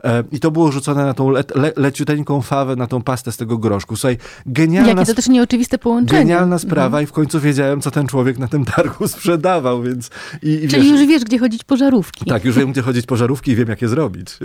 [0.07, 3.37] E, I to było rzucone na tą le, le, leciuteńką fawę, na tą pastę z
[3.37, 3.95] tego groszku.
[3.95, 4.89] Słuchaj, genialna...
[4.89, 6.19] Jakie to też nieoczywiste połączenie.
[6.19, 7.03] Genialna sprawa mhm.
[7.03, 10.09] i w końcu wiedziałem, co ten człowiek na tym targu sprzedawał, więc...
[10.43, 12.25] I, i Czyli wiesz, już wiesz, gdzie chodzić po żarówki.
[12.25, 14.27] Tak, już wiem, gdzie chodzić po żarówki i wiem, jak je zrobić.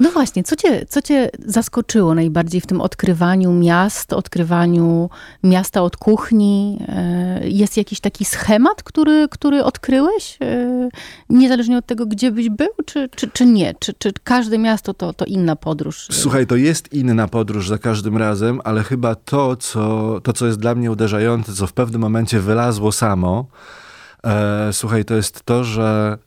[0.00, 5.10] No właśnie, co cię, co cię zaskoczyło najbardziej w tym odkrywaniu miast, odkrywaniu
[5.42, 6.78] miasta od kuchni?
[6.88, 10.38] E, jest jakiś taki schemat, który, który odkryłeś?
[10.40, 10.88] E,
[11.30, 13.74] niezależnie od tego, gdzie byś był, czy, czy, czy nie?
[13.78, 16.08] Czy, czy każde miasto to, to inna podróż?
[16.10, 20.58] Słuchaj, to jest inna podróż za każdym razem, ale chyba to, co, to, co jest
[20.58, 23.46] dla mnie uderzające, co w pewnym momencie wylazło samo,
[24.24, 26.18] e, słuchaj, to jest to, że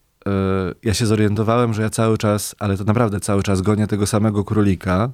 [0.84, 4.44] ja się zorientowałem, że ja cały czas, ale to naprawdę cały czas gonię tego samego
[4.44, 5.10] królika.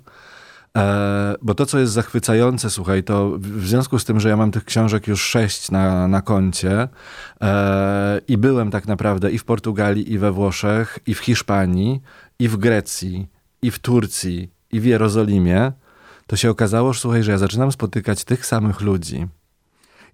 [0.78, 4.52] E, bo to, co jest zachwycające, słuchaj, to w związku z tym, że ja mam
[4.52, 6.88] tych książek już sześć na, na koncie
[7.42, 12.02] e, i byłem tak naprawdę i w Portugalii, i we Włoszech, i w Hiszpanii,
[12.40, 13.28] i w Grecji,
[13.62, 15.72] i w Turcji, i w Jerozolimie,
[16.28, 19.28] to się okazało, że słuchaj, że ja zaczynam spotykać tych samych ludzi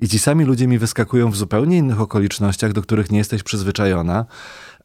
[0.01, 4.25] i ci sami ludzie mi wyskakują w zupełnie innych okolicznościach, do których nie jesteś przyzwyczajona.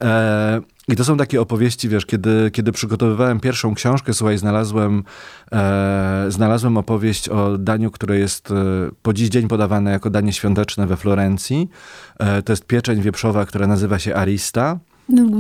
[0.03, 5.05] E, I to są takie opowieści, wiesz, kiedy, kiedy przygotowywałem pierwszą książkę, słuchaj, znalazłem,
[5.53, 8.55] e, znalazłem opowieść o daniu, które jest e,
[9.03, 11.69] po dziś dzień podawane jako danie świąteczne we Florencji.
[12.19, 14.79] E, to jest pieczeń wieprzowa, która nazywa się Arista.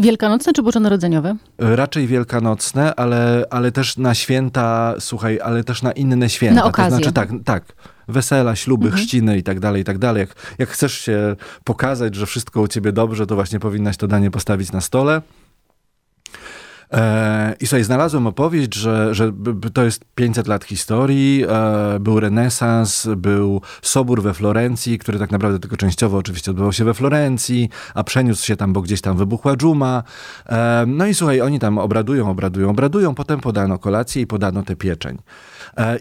[0.00, 1.36] Wielkanocne czy bożonarodzeniowe?
[1.58, 6.60] Raczej wielkanocne, ale, ale też na święta, słuchaj, ale też na inne święta.
[6.60, 6.90] Na okazję.
[6.90, 7.64] To znaczy tak, tak.
[8.08, 9.02] Wesela, śluby, mhm.
[9.02, 10.20] chrzciny i tak dalej, i tak dalej.
[10.20, 14.30] Jak, jak chcesz się pokazać, że wszystko u ciebie dobrze, to właśnie powinnaś to danie
[14.30, 15.22] postawić na stole.
[16.92, 19.32] E, I sobie znalazłem opowieść, że, że
[19.74, 25.58] to jest 500 lat historii, e, był renesans, był sobór we Florencji, który tak naprawdę
[25.58, 29.56] tylko częściowo oczywiście odbywał się we Florencji, a przeniósł się tam, bo gdzieś tam wybuchła
[29.56, 30.02] dżuma.
[30.46, 34.76] E, no i słuchaj, oni tam obradują, obradują, obradują, potem podano kolację i podano tę
[34.76, 35.18] pieczeń.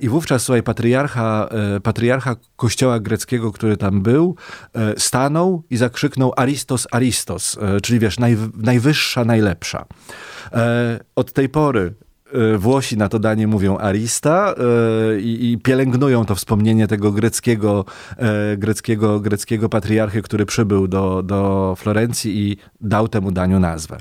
[0.02, 1.50] I wówczas, słuchaj, patriarcha,
[1.84, 4.36] patriarcha kościoła greckiego, który tam był,
[4.98, 9.86] stanął i zakrzyknął Aristos, Aristos, czyli wiesz, naj, najwyższa, najlepsza.
[10.54, 12.05] E, od tej pory e,
[12.58, 17.86] Włosi na to danie mówią arista e, i, i, pielęgnują to wspomnienie tego greckiego,
[18.58, 23.98] greckiego, greckiego patriarchy, który przybył do, do Florencji i dał temu daniu nazwę.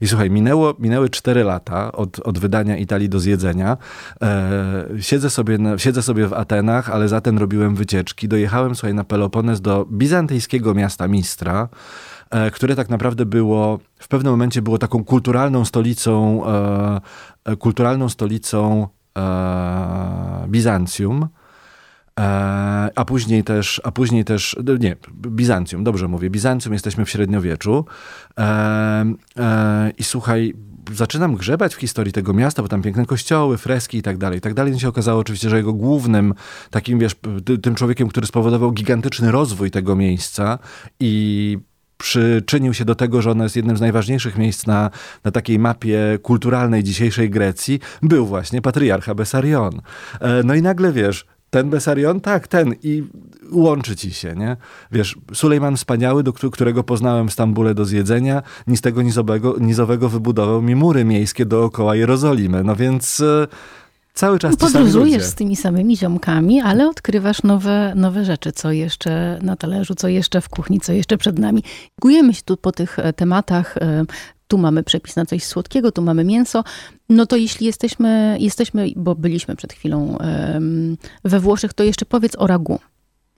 [0.00, 3.76] I słuchaj, minęło, minęły cztery lata od, od wydania Italii do zjedzenia.
[5.00, 8.28] Siedzę sobie, siedzę sobie w Atenach, ale zatem robiłem wycieczki.
[8.28, 11.68] Dojechałem, słuchaj, na Pelopones do bizantyjskiego miasta Mistra,
[12.25, 17.00] E, które tak naprawdę było, w pewnym momencie było taką kulturalną stolicą, e,
[17.44, 18.88] e, kulturalną stolicą
[20.48, 21.28] Bizancjum.
[22.96, 27.84] A później też, a później też, nie, Bizancjum, dobrze mówię, Bizancjum, jesteśmy w średniowieczu.
[29.98, 30.54] I słuchaj,
[30.92, 34.40] zaczynam grzebać w historii tego miasta, bo tam piękne kościoły, freski i tak dalej, i
[34.40, 34.74] tak dalej.
[34.74, 36.34] I się okazało oczywiście, że jego głównym
[36.70, 37.16] takim, wiesz,
[37.62, 40.58] tym człowiekiem, który spowodował gigantyczny rozwój tego miejsca
[41.00, 41.58] i
[41.98, 44.90] przyczynił się do tego, że ono jest jednym z najważniejszych miejsc na,
[45.24, 49.80] na takiej mapie kulturalnej dzisiejszej Grecji, był właśnie patriarcha Besarion.
[50.20, 52.20] E, no i nagle wiesz, ten Besarion?
[52.20, 52.74] Tak, ten.
[52.82, 53.04] I
[53.52, 54.56] łączy ci się, nie?
[54.92, 60.08] Wiesz, Sulejman Wspaniały, do którego poznałem w Stambule do zjedzenia, ni z tego nizowego, nizowego
[60.08, 62.64] wybudował mi mury miejskie dookoła Jerozolimy.
[62.64, 63.46] No więc e,
[64.16, 69.56] cały czas Podróżujesz z tymi samymi ziomkami, ale odkrywasz nowe, nowe rzeczy, co jeszcze na
[69.56, 71.62] talerzu, co jeszcze w kuchni, co jeszcze przed nami.
[72.00, 73.76] Gujemy się tu po tych e, tematach.
[73.76, 74.04] E,
[74.48, 76.64] tu mamy przepis na coś słodkiego, tu mamy mięso.
[77.08, 80.18] No to jeśli jesteśmy, jesteśmy bo byliśmy przed chwilą
[81.24, 82.80] we Włoszech, to jeszcze powiedz o ragu,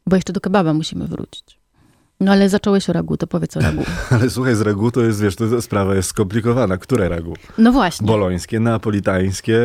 [0.07, 1.59] bo jeszcze do kebaba musimy wrócić.
[2.21, 3.85] No ale zacząłeś o ragu, to powiedz o ragu.
[4.11, 6.79] ale słuchaj, z ragu to jest, wiesz, to sprawa jest skomplikowana.
[6.79, 7.35] Które ragu?
[7.59, 8.07] No właśnie.
[8.07, 9.59] Bolońskie, neapolitańskie,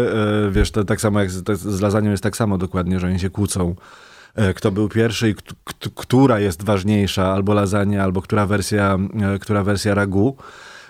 [0.47, 3.29] e, wiesz, to tak samo jak z, z jest tak samo dokładnie, że oni się
[3.29, 3.75] kłócą
[4.35, 5.35] e, kto był pierwszy i
[5.95, 8.97] która jest ważniejsza, albo lasagna, albo która wersja,
[9.35, 10.37] e, która wersja ragu.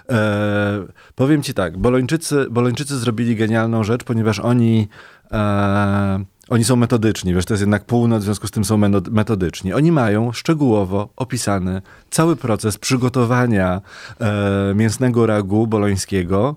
[0.10, 0.84] E,
[1.16, 4.88] powiem ci tak, Bolończycy, Bolończycy zrobili genialną rzecz, ponieważ oni
[5.32, 8.78] e, oni są metodyczni, wiesz, to jest jednak północ, w związku z tym są
[9.12, 9.74] metodyczni.
[9.74, 13.82] Oni mają szczegółowo opisany cały proces przygotowania
[14.20, 16.56] e, mięsnego ragu bolońskiego.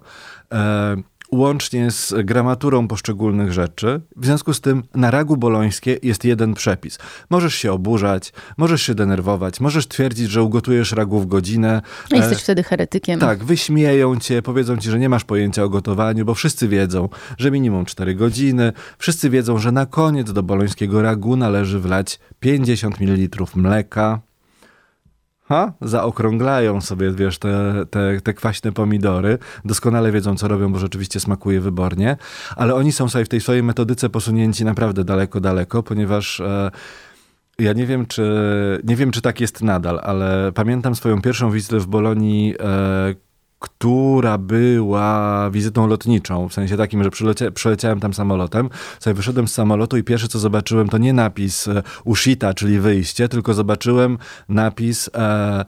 [0.52, 0.96] E,
[1.36, 4.00] łącznie z gramaturą poszczególnych rzeczy.
[4.16, 6.98] W związku z tym na ragu bolońskie jest jeden przepis.
[7.30, 11.82] Możesz się oburzać, możesz się denerwować, możesz twierdzić, że ugotujesz ragu w godzinę.
[12.10, 13.20] No jesteś e, wtedy heretykiem.
[13.20, 17.50] Tak, wyśmieją cię, powiedzą ci, że nie masz pojęcia o gotowaniu, bo wszyscy wiedzą, że
[17.50, 18.72] minimum 4 godziny.
[18.98, 24.20] Wszyscy wiedzą, że na koniec do bolońskiego ragu należy wlać 50 ml mleka,
[25.48, 31.20] ha, zaokrąglają sobie, wiesz, te, te, te kwaśne pomidory, doskonale wiedzą, co robią, bo rzeczywiście
[31.20, 32.16] smakuje wybornie,
[32.56, 36.40] ale oni są sobie w tej swojej metodyce posunięci naprawdę daleko, daleko, ponieważ...
[36.40, 36.70] E,
[37.58, 38.22] ja nie wiem, czy,
[38.84, 43.14] nie wiem, czy tak jest nadal, ale pamiętam swoją pierwszą wizytę w Bolonii, e,
[43.66, 49.54] która była wizytą lotniczą, w sensie takim, że przylecia, przyleciałem tam samolotem, sobie wyszedłem z
[49.54, 55.10] samolotu i pierwsze co zobaczyłem to nie napis e, ushita, czyli wyjście, tylko zobaczyłem napis
[55.14, 55.64] e,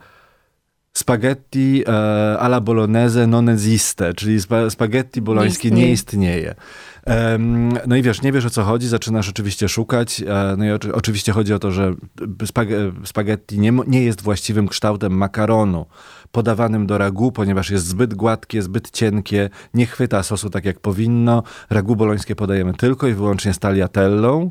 [0.92, 6.32] spaghetti e, alla bolognese non esiste, czyli spa, spaghetti bolońskie nie istnieje.
[6.32, 6.54] Nie istnieje.
[7.86, 10.20] No i wiesz, nie wiesz o co chodzi, zaczynasz oczywiście szukać.
[10.20, 11.94] E, no i oczywiście chodzi o to, że
[13.04, 15.86] spaghetti nie, nie jest właściwym kształtem makaronu
[16.32, 21.42] podawanym do ragu, ponieważ jest zbyt gładkie, zbyt cienkie, nie chwyta sosu tak jak powinno.
[21.70, 24.50] Ragu bolońskie podajemy tylko i wyłącznie z tagliatellą.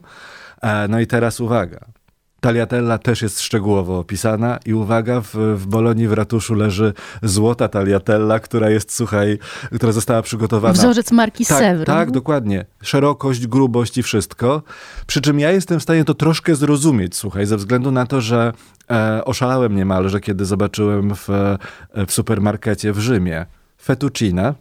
[0.61, 1.96] E, no i teraz uwaga.
[2.39, 8.39] Taliatella też jest szczegółowo opisana i uwaga, w, w Bolonii w ratuszu leży złota taliatella,
[8.39, 9.39] która jest, słuchaj,
[9.75, 10.73] która została przygotowana.
[10.73, 11.85] Wzorzec marki tak, Sewr.
[11.85, 12.65] Tak, dokładnie.
[12.81, 14.63] Szerokość, grubość i wszystko.
[15.07, 18.53] Przy czym ja jestem w stanie to troszkę zrozumieć, słuchaj, ze względu na to, że
[18.91, 21.57] e, oszalałem niemalże, kiedy zobaczyłem w, e,
[22.07, 23.45] w supermarkecie w Rzymie
[23.81, 24.53] fettuccine,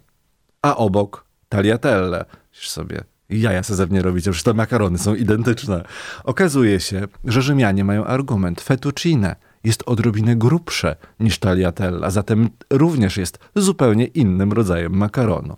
[0.63, 2.25] a obok tagliatelle.
[2.55, 5.85] Już sobie jaja se ze mnie robicie, przecież te makarony są identyczne.
[6.25, 8.61] Okazuje się, że Rzymianie mają argument.
[8.61, 15.57] Fettuccine jest odrobinę grubsze niż tagliatella, zatem również jest zupełnie innym rodzajem makaronu.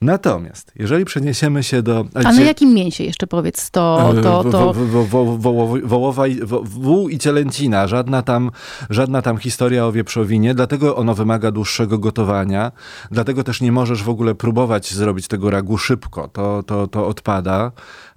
[0.00, 2.04] Natomiast, jeżeli przeniesiemy się do...
[2.14, 3.70] A na jakim mięsie jeszcze powiedz?
[3.70, 4.74] To, to, to...
[5.84, 6.24] Wołowa,
[6.62, 8.50] wół i cielęcina, żadna tam,
[8.90, 12.72] żadna tam historia o wieprzowinie, dlatego ono wymaga dłuższego gotowania,
[13.10, 17.66] dlatego też nie możesz w ogóle próbować zrobić tego ragu szybko, to, to, to odpada,
[17.66, 18.07] e,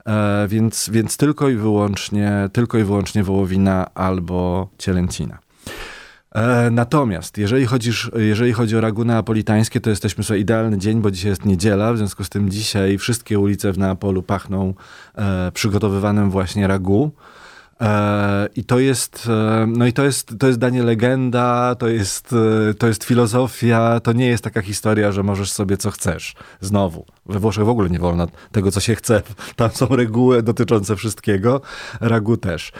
[0.48, 5.40] więc, więc tylko i wyłącznie, tylko i wyłącznie wołowina albo cielęcina.
[6.36, 11.12] E, natomiast jeżeli, chodzisz, jeżeli chodzi o ragu neapolitańskie, to jesteśmy sobie idealny dzień, bo
[11.12, 14.74] dzisiaj jest niedziela, w związku z tym dzisiaj wszystkie ulice w Neapolu pachną
[15.16, 17.12] e, przygotowywanym właśnie ragu.
[17.82, 22.36] E, I to jest, e, no i to jest, to jest danie legenda, to jest,
[22.70, 26.36] e, to jest filozofia, to nie jest taka historia, że możesz sobie co chcesz.
[26.62, 29.22] Znowu, we Włoszech w ogóle nie wolno tego, co się chce.
[29.56, 31.62] Tam są reguły dotyczące wszystkiego.
[32.02, 32.72] Ragu też.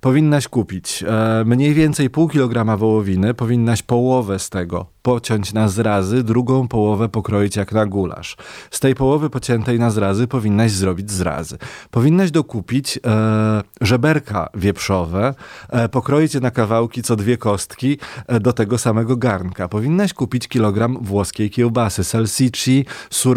[0.00, 1.04] powinnaś kupić
[1.44, 7.56] mniej więcej pół kilograma wołowiny, powinnaś połowę z tego pociąć na zrazy, drugą połowę pokroić
[7.56, 8.36] jak na gulasz.
[8.70, 11.58] Z tej połowy pociętej na zrazy powinnaś zrobić zrazy.
[11.90, 15.34] Powinnaś dokupić e, żeberka wieprzowe,
[15.68, 19.68] e, pokroić je na kawałki co dwie kostki e, do tego samego garnka.
[19.68, 22.86] Powinnaś kupić kilogram włoskiej kiełbasy, salsicci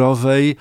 [0.05, 0.55] surowej,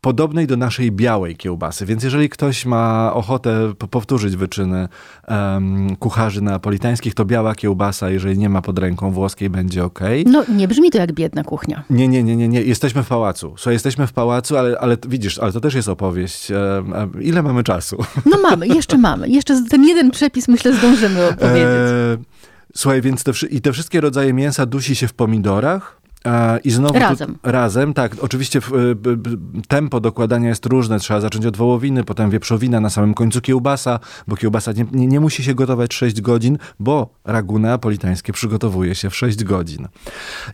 [0.00, 1.86] podobnej do naszej białej kiełbasy.
[1.86, 4.88] Więc jeżeli ktoś ma ochotę powtórzyć wyczyny
[5.28, 10.00] um, kucharzy neapolitańskich, to biała kiełbasa, jeżeli nie ma pod ręką włoskiej, będzie ok.
[10.26, 11.84] No nie brzmi to jak biedna kuchnia.
[11.90, 12.62] Nie, nie, nie, nie, nie.
[12.62, 13.54] Jesteśmy w pałacu.
[13.56, 16.50] So, jesteśmy w pałacu, ale, ale widzisz, ale to też jest opowieść.
[16.50, 17.96] Um, ile mamy czasu?
[18.26, 19.28] No mamy, jeszcze mamy.
[19.28, 21.66] Jeszcze ten jeden przepis myślę zdążymy opowiedzieć.
[21.66, 22.18] E,
[22.74, 26.00] słuchaj, więc te, i te wszystkie rodzaje mięsa dusi się w pomidorach,
[26.64, 27.34] i znowu razem.
[27.42, 28.16] Tu, razem, tak.
[28.20, 28.60] Oczywiście
[29.68, 30.98] tempo dokładania jest różne.
[30.98, 35.20] Trzeba zacząć od wołowiny, potem wieprzowina, na samym końcu kiełbasa, bo kiełbasa nie, nie, nie
[35.20, 39.88] musi się gotować 6 godzin, bo ragu neapolitańskie przygotowuje się w 6 godzin.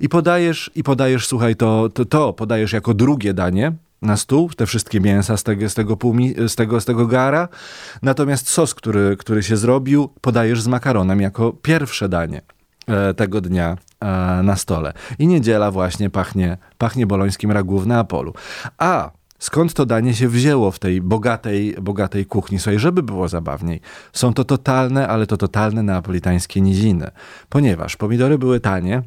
[0.00, 4.66] I podajesz, i podajesz, słuchaj, to, to, to podajesz jako drugie danie, na stół, te
[4.66, 7.48] wszystkie mięsa z tego, z tego, półmi, z tego, z tego gara.
[8.02, 12.40] Natomiast sos, który, który się zrobił, podajesz z makaronem jako pierwsze danie.
[12.88, 14.07] E, tego dnia e,
[14.42, 14.92] na stole.
[15.18, 18.35] I niedziela właśnie pachnie, pachnie bolońskim ragu w Neapolu.
[18.79, 22.59] A skąd to danie się wzięło w tej bogatej, bogatej kuchni.
[22.59, 23.81] Słuchaj, żeby było zabawniej,
[24.12, 27.11] są to totalne, ale to totalne neapolitańskie niziny.
[27.49, 29.03] Ponieważ pomidory były tanie,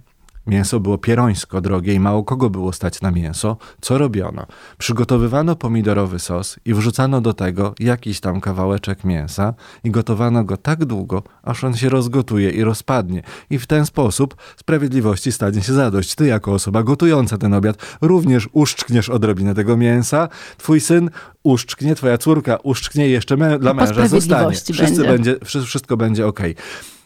[0.47, 3.57] Mięso było pierońsko drogie i mało kogo było stać na mięso.
[3.81, 4.45] Co robiono?
[4.77, 9.53] Przygotowywano pomidorowy sos i wrzucano do tego jakiś tam kawałeczek mięsa
[9.83, 13.21] i gotowano go tak długo, aż on się rozgotuje i rozpadnie.
[13.49, 16.15] I w ten sposób sprawiedliwości stanie się zadość.
[16.15, 20.29] Ty jako osoba gotująca ten obiad również uszczkniesz odrobinę tego mięsa.
[20.57, 21.09] Twój syn
[21.43, 24.55] uszczknie, twoja córka uszczknie jeszcze mę dla męża zostanie.
[24.55, 25.03] Wszyscy będzie.
[25.03, 26.39] będzie wszystko będzie ok.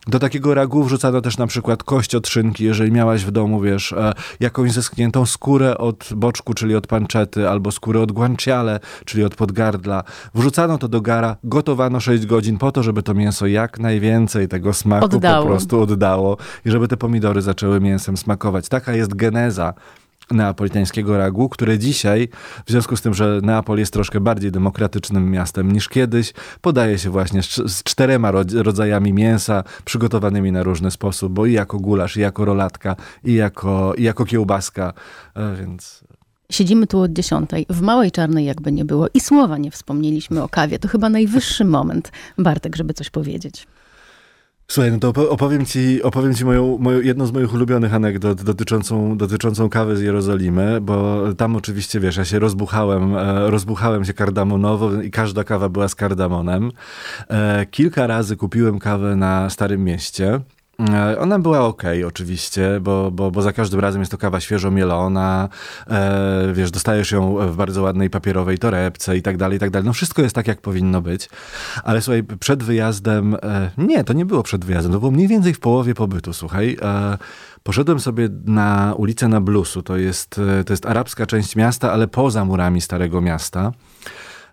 [0.09, 3.93] Do takiego ragu wrzucano też na przykład kość od szynki, jeżeli miałaś w domu, wiesz,
[3.93, 9.35] e, jakąś zeschniętą skórę od boczku, czyli od panczety, albo skórę od guanciale, czyli od
[9.35, 10.03] podgardla.
[10.35, 14.73] Wrzucano to do gara, gotowano 6 godzin po to, żeby to mięso jak najwięcej tego
[14.73, 15.43] smaku oddało.
[15.43, 18.69] po prostu oddało i żeby te pomidory zaczęły mięsem smakować.
[18.69, 19.73] Taka jest geneza
[20.31, 22.29] neapolitańskiego ragu, które dzisiaj,
[22.65, 27.09] w związku z tym, że Neapol jest troszkę bardziej demokratycznym miastem niż kiedyś, podaje się
[27.09, 32.45] właśnie z czterema rodzajami mięsa, przygotowanymi na różny sposób, bo i jako gulasz, i jako
[32.45, 34.93] rolatka, i jako, i jako kiełbaska,
[35.35, 36.03] e, więc...
[36.51, 40.49] Siedzimy tu od dziesiątej, w małej czarnej jakby nie było i słowa nie wspomnieliśmy o
[40.49, 40.79] kawie.
[40.79, 43.67] To chyba najwyższy moment, Bartek, żeby coś powiedzieć.
[44.71, 49.17] Słuchaj, no to opowiem ci, opowiem ci moją, moją, jedną z moich ulubionych anegdot dotyczącą,
[49.17, 55.01] dotyczącą kawy z Jerozolimy, bo tam oczywiście, wiesz, ja się rozbuchałem, e, rozbuchałem się kardamonowo
[55.01, 56.71] i każda kawa była z kardamonem.
[57.29, 60.39] E, kilka razy kupiłem kawę na Starym Mieście.
[60.79, 64.71] E, ona była ok, oczywiście, bo, bo, bo za każdym razem jest to kawa świeżo
[64.71, 65.49] mielona,
[65.87, 69.85] e, wiesz, dostajesz ją w bardzo ładnej papierowej torebce i tak dalej, i tak dalej.
[69.85, 71.29] No wszystko jest tak, jak powinno być.
[71.83, 75.53] Ale słuchaj, przed wyjazdem, e, nie, to nie było przed wyjazdem, to było mniej więcej
[75.53, 76.77] w połowie pobytu, słuchaj.
[76.81, 77.17] E,
[77.63, 82.07] poszedłem sobie na ulicę na Blusu, to jest, e, to jest arabska część miasta, ale
[82.07, 83.71] poza murami Starego Miasta.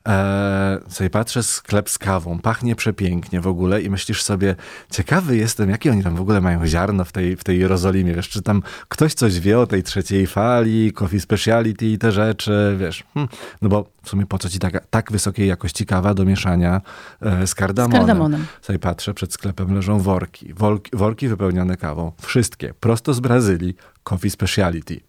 [0.06, 4.56] E, sobie patrzę, sklep z kawą, pachnie przepięknie w ogóle i myślisz sobie,
[4.90, 8.28] ciekawy jestem, jakie oni tam w ogóle mają ziarno w tej, w tej Jerozolimie, wiesz,
[8.28, 13.04] czy tam ktoś coś wie o tej trzeciej fali, coffee speciality i te rzeczy, wiesz.
[13.14, 13.28] Hm.
[13.62, 16.80] No bo w sumie po co ci taka, tak wysokiej jakości kawa do mieszania
[17.22, 17.96] e, z kardamonem?
[17.96, 18.46] Z kardamonem.
[18.62, 24.30] Sobie patrzę, przed sklepem leżą worki, worki, worki wypełnione kawą, wszystkie, prosto z Brazylii, coffee
[24.30, 25.00] speciality.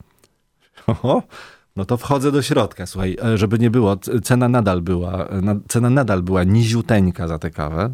[0.88, 1.24] Oho,
[1.78, 5.89] no to wchodzę do środka, słuchaj, e, żeby nie było, cena nadal była, e, cena
[5.89, 7.93] nadal była niziuteńka za tę kawę,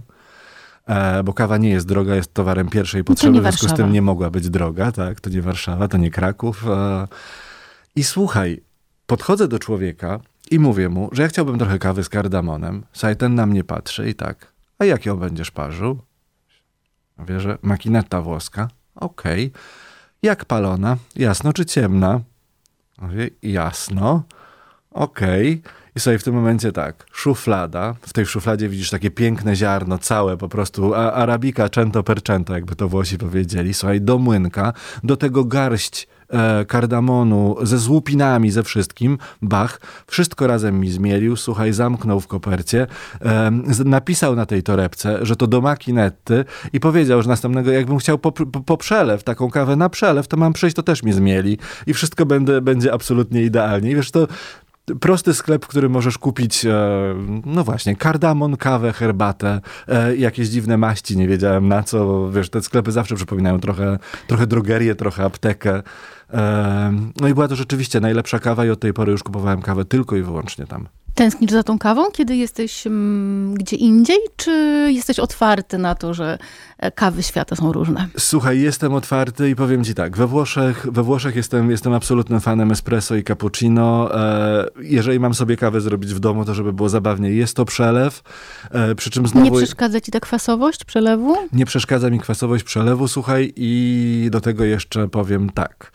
[0.88, 4.01] e, bo kawa nie jest droga, jest towarem pierwszej potrzeby, w związku z tym nie
[4.01, 6.65] mogła być droga, tak, to nie Warszawa, to nie Kraków.
[7.95, 8.63] I słuchaj,
[9.07, 10.19] podchodzę do człowieka
[10.51, 12.84] i mówię mu, że ja chciałbym trochę kawy z kardamonem.
[12.93, 15.99] Słuchaj, ten na mnie patrzy i tak, a jak ją będziesz parzył?
[17.17, 19.47] Mówię, że makineta włoska, okej.
[19.47, 19.61] Okay.
[20.21, 20.97] Jak palona?
[21.15, 22.19] Jasno czy ciemna?
[23.01, 24.23] Mówię, jasno,
[24.91, 25.61] okej.
[25.63, 25.73] Okay.
[25.95, 30.37] I sobie w tym momencie tak, szuflada, w tej szufladzie widzisz takie piękne ziarno, całe
[30.37, 33.73] po prostu, arabika cento per cento, jakby to Włosi powiedzieli.
[33.73, 34.73] Słuchaj, do młynka,
[35.03, 41.73] do tego garść e, kardamonu ze złupinami, ze wszystkim, bach, wszystko razem mi zmielił, słuchaj,
[41.73, 42.88] zamknął w kopercie,
[43.21, 43.51] e,
[43.86, 48.31] napisał na tej torebce, że to do makinetty i powiedział, że następnego, jakbym chciał po,
[48.31, 51.57] po, po przelew, taką kawę na przelew, to mam przyjść, to też mi zmieli
[51.88, 53.91] i wszystko będę, będzie absolutnie idealnie.
[53.91, 54.27] I wiesz, to
[54.99, 56.71] prosty sklep, w którym możesz kupić, e,
[57.45, 62.29] no właśnie, kardamon, kawę, herbatę, e, jakieś dziwne maści, nie wiedziałem na co.
[62.31, 65.84] Wiesz, te sklepy zawsze przypominają trochę, trochę drogerię, trochę aptekę.
[67.21, 70.15] No i była to rzeczywiście najlepsza kawa i od tej pory już kupowałem kawę tylko
[70.15, 70.88] i wyłącznie tam.
[71.16, 74.51] Tęsknisz za tą kawą, kiedy jesteś mm, gdzie indziej, czy
[74.91, 76.38] jesteś otwarty na to, że
[76.78, 78.07] e, kawy świata są różne?
[78.18, 82.72] Słuchaj, jestem otwarty i powiem ci tak, we Włoszech, we Włoszech jestem, jestem absolutnym fanem
[82.72, 84.16] espresso i cappuccino.
[84.16, 88.24] E, jeżeli mam sobie kawę zrobić w domu, to żeby było zabawnie, jest to przelew,
[88.72, 89.45] e, przy czym znowu...
[89.45, 91.36] Nie przeszkadza ci ta kwasowość przelewu?
[91.53, 95.91] Nie przeszkadza mi kwasowość przelewu, słuchaj, i do tego jeszcze powiem tak.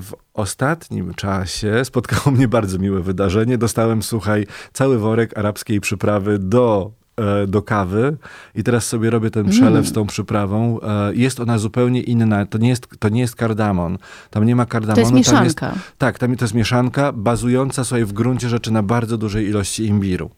[0.00, 3.58] W ostatnim czasie spotkało mnie bardzo miłe wydarzenie.
[3.58, 8.16] Dostałem, słuchaj, cały worek arabskiej przyprawy do e, do kawy
[8.54, 9.84] i teraz sobie robię ten przelew mm.
[9.84, 10.80] z tą przyprawą.
[10.80, 12.46] E, jest ona zupełnie inna.
[12.46, 13.98] To nie jest, to nie jest kardamon.
[14.30, 14.94] Tam nie ma kardamonu.
[14.94, 15.44] To jest mieszanka.
[15.44, 15.60] Jest,
[15.98, 20.30] tak, tam to jest mieszanka bazująca sobie w gruncie rzeczy na bardzo dużej ilości imbiru.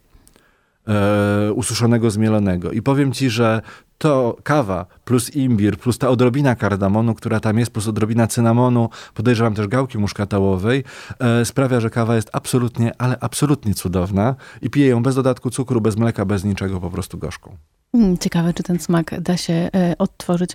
[0.88, 2.72] E, ususzonego, zmielonego.
[2.72, 3.62] I powiem ci, że
[3.98, 9.54] to kawa plus imbir, plus ta odrobina kardamonu, która tam jest, plus odrobina cynamonu, podejrzewam
[9.54, 10.84] też gałki muszkatałowej,
[11.18, 15.80] e, sprawia, że kawa jest absolutnie, ale absolutnie cudowna i piję ją bez dodatku cukru,
[15.80, 17.56] bez mleka, bez niczego, po prostu gorzką.
[17.96, 20.50] Mm, ciekawe, czy ten smak da się e, odtworzyć.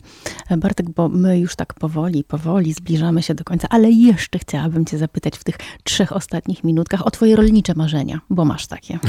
[0.50, 4.86] E, Bartek, bo my już tak powoli, powoli zbliżamy się do końca, ale jeszcze chciałabym
[4.86, 9.00] cię zapytać w tych trzech ostatnich minutkach o twoje rolnicze marzenia, bo masz takie.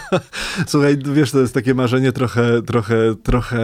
[0.66, 3.61] Słuchaj, wiesz, to jest takie marzenie trochę, trochę, trochę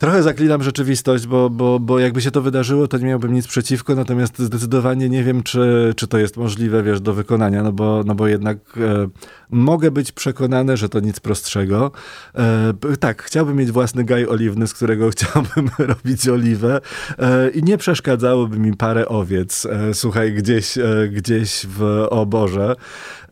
[0.00, 3.94] Trochę zaklinam rzeczywistość, bo, bo, bo jakby się to wydarzyło, to nie miałbym nic przeciwko,
[3.94, 8.14] natomiast zdecydowanie nie wiem, czy, czy to jest możliwe, wiesz, do wykonania, no bo, no
[8.14, 9.08] bo jednak e,
[9.50, 11.92] mogę być przekonany, że to nic prostszego.
[12.34, 16.80] E, tak, chciałbym mieć własny gaj oliwny, z którego chciałbym robić oliwę
[17.18, 22.76] e, i nie przeszkadzałoby mi parę owiec, e, słuchaj, gdzieś, e, gdzieś w oborze.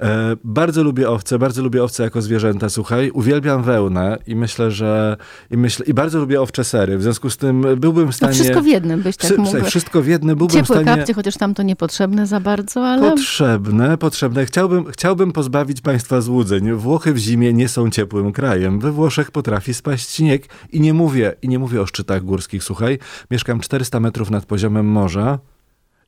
[0.01, 3.11] E, bardzo lubię owce, bardzo lubię owce jako zwierzęta, słuchaj.
[3.11, 5.16] Uwielbiam wełnę i myślę, że
[5.51, 6.99] i, myślę, i bardzo lubię owcze sery.
[6.99, 8.32] W związku z tym byłbym w stanie...
[8.32, 9.64] No wszystko w jednym byś tak mógł.
[9.64, 10.96] Wszystko w jednym byłbym Ciepłe w stanie...
[10.99, 13.11] kapcie, chociaż tam to niepotrzebne za bardzo, ale...
[13.11, 14.46] Potrzebne, potrzebne.
[14.46, 16.72] Chciałbym, chciałbym pozbawić państwa złudzeń.
[16.72, 18.80] Włochy w zimie nie są ciepłym krajem.
[18.80, 22.99] We Włoszech potrafi spaść śnieg i nie mówię, i nie mówię o szczytach górskich, słuchaj.
[23.30, 25.38] Mieszkam 400 metrów nad poziomem morza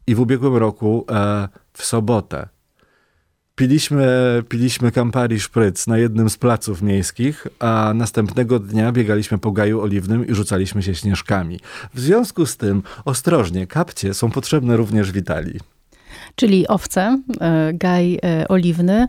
[0.06, 2.48] i w ubiegłym roku e, w sobotę
[3.60, 4.06] Piliśmy,
[4.48, 10.26] piliśmy Campari Szpryc na jednym z placów miejskich, a następnego dnia biegaliśmy po gaju oliwnym
[10.26, 11.60] i rzucaliśmy się śnieżkami.
[11.94, 15.60] W związku z tym, ostrożnie, kapcie są potrzebne również w Italii.
[16.34, 19.06] Czyli owce, e, gaj e, oliwny.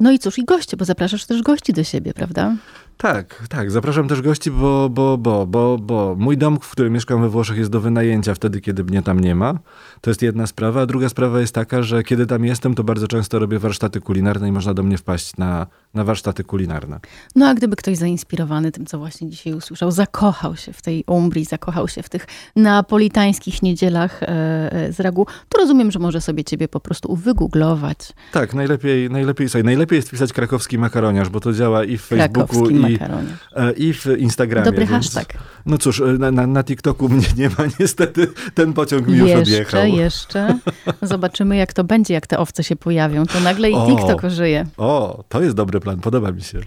[0.00, 2.56] No i cóż, i goście, bo zapraszasz też gości do siebie, prawda?
[2.96, 3.70] Tak, tak.
[3.70, 7.58] Zapraszam też gości, bo, bo, bo, bo, bo mój dom, w którym mieszkam we Włoszech,
[7.58, 9.58] jest do wynajęcia wtedy, kiedy mnie tam nie ma.
[10.00, 10.82] To jest jedna sprawa.
[10.82, 14.48] A druga sprawa jest taka, że kiedy tam jestem, to bardzo często robię warsztaty kulinarne
[14.48, 17.00] i można do mnie wpaść na, na warsztaty kulinarne.
[17.36, 21.44] No a gdyby ktoś zainspirowany tym, co właśnie dzisiaj usłyszał, zakochał się w tej Umbrii,
[21.44, 22.26] zakochał się w tych
[22.56, 24.26] napolitańskich niedzielach e,
[24.72, 27.98] e, z ragu, to rozumiem, że może sobie ciebie po prostu wygooglować.
[28.32, 32.70] Tak, najlepiej, najlepiej, słuchaj, najlepiej jest pisać krakowski makaroniarz, bo to działa i w Facebooku,
[32.70, 33.36] i makaronie.
[33.76, 34.64] I w Instagramie.
[34.64, 35.38] Dobry więc, hashtag.
[35.66, 38.28] No cóż, na, na, na, TikToku mnie nie ma niestety.
[38.54, 39.86] Ten pociąg mi już jeszcze, odjechał.
[39.86, 40.58] Jeszcze, jeszcze.
[41.02, 43.26] Zobaczymy jak to będzie, jak te owce się pojawią.
[43.26, 44.66] To nagle i o, TikTok ożyje.
[44.76, 46.60] O, to jest dobry plan, podoba mi się.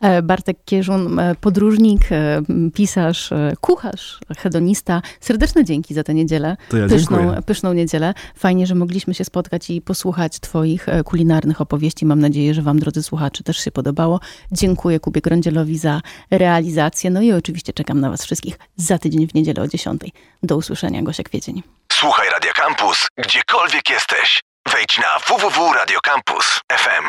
[0.00, 2.42] E, Bartek Kierzun, e, podróżnik, e,
[2.74, 3.30] pisarz,
[3.60, 5.02] kucharz, hedonista.
[5.20, 6.56] Serdeczne dzięki za tę niedzielę.
[6.68, 8.14] To ja pyszną, pyszną niedzielę.
[8.36, 12.06] Fajnie, że mogliśmy się spotkać i posłuchać twoich kulinarnych opowieści.
[12.06, 14.20] Mam nadzieję, że wam, drodzy słuchacze, też się podobało.
[14.52, 17.10] Dziękuję Kubie Grądzielowi za realizację.
[17.10, 20.02] No i oczywiście czekam na was wszystkich za tydzień w niedzielę o 10.
[20.42, 21.62] Do usłyszenia, Gosia Kwiecień.
[21.92, 24.40] Słuchaj Radio Campus, gdziekolwiek jesteś.
[24.72, 27.04] Wejdź na www.radiocampus.fm.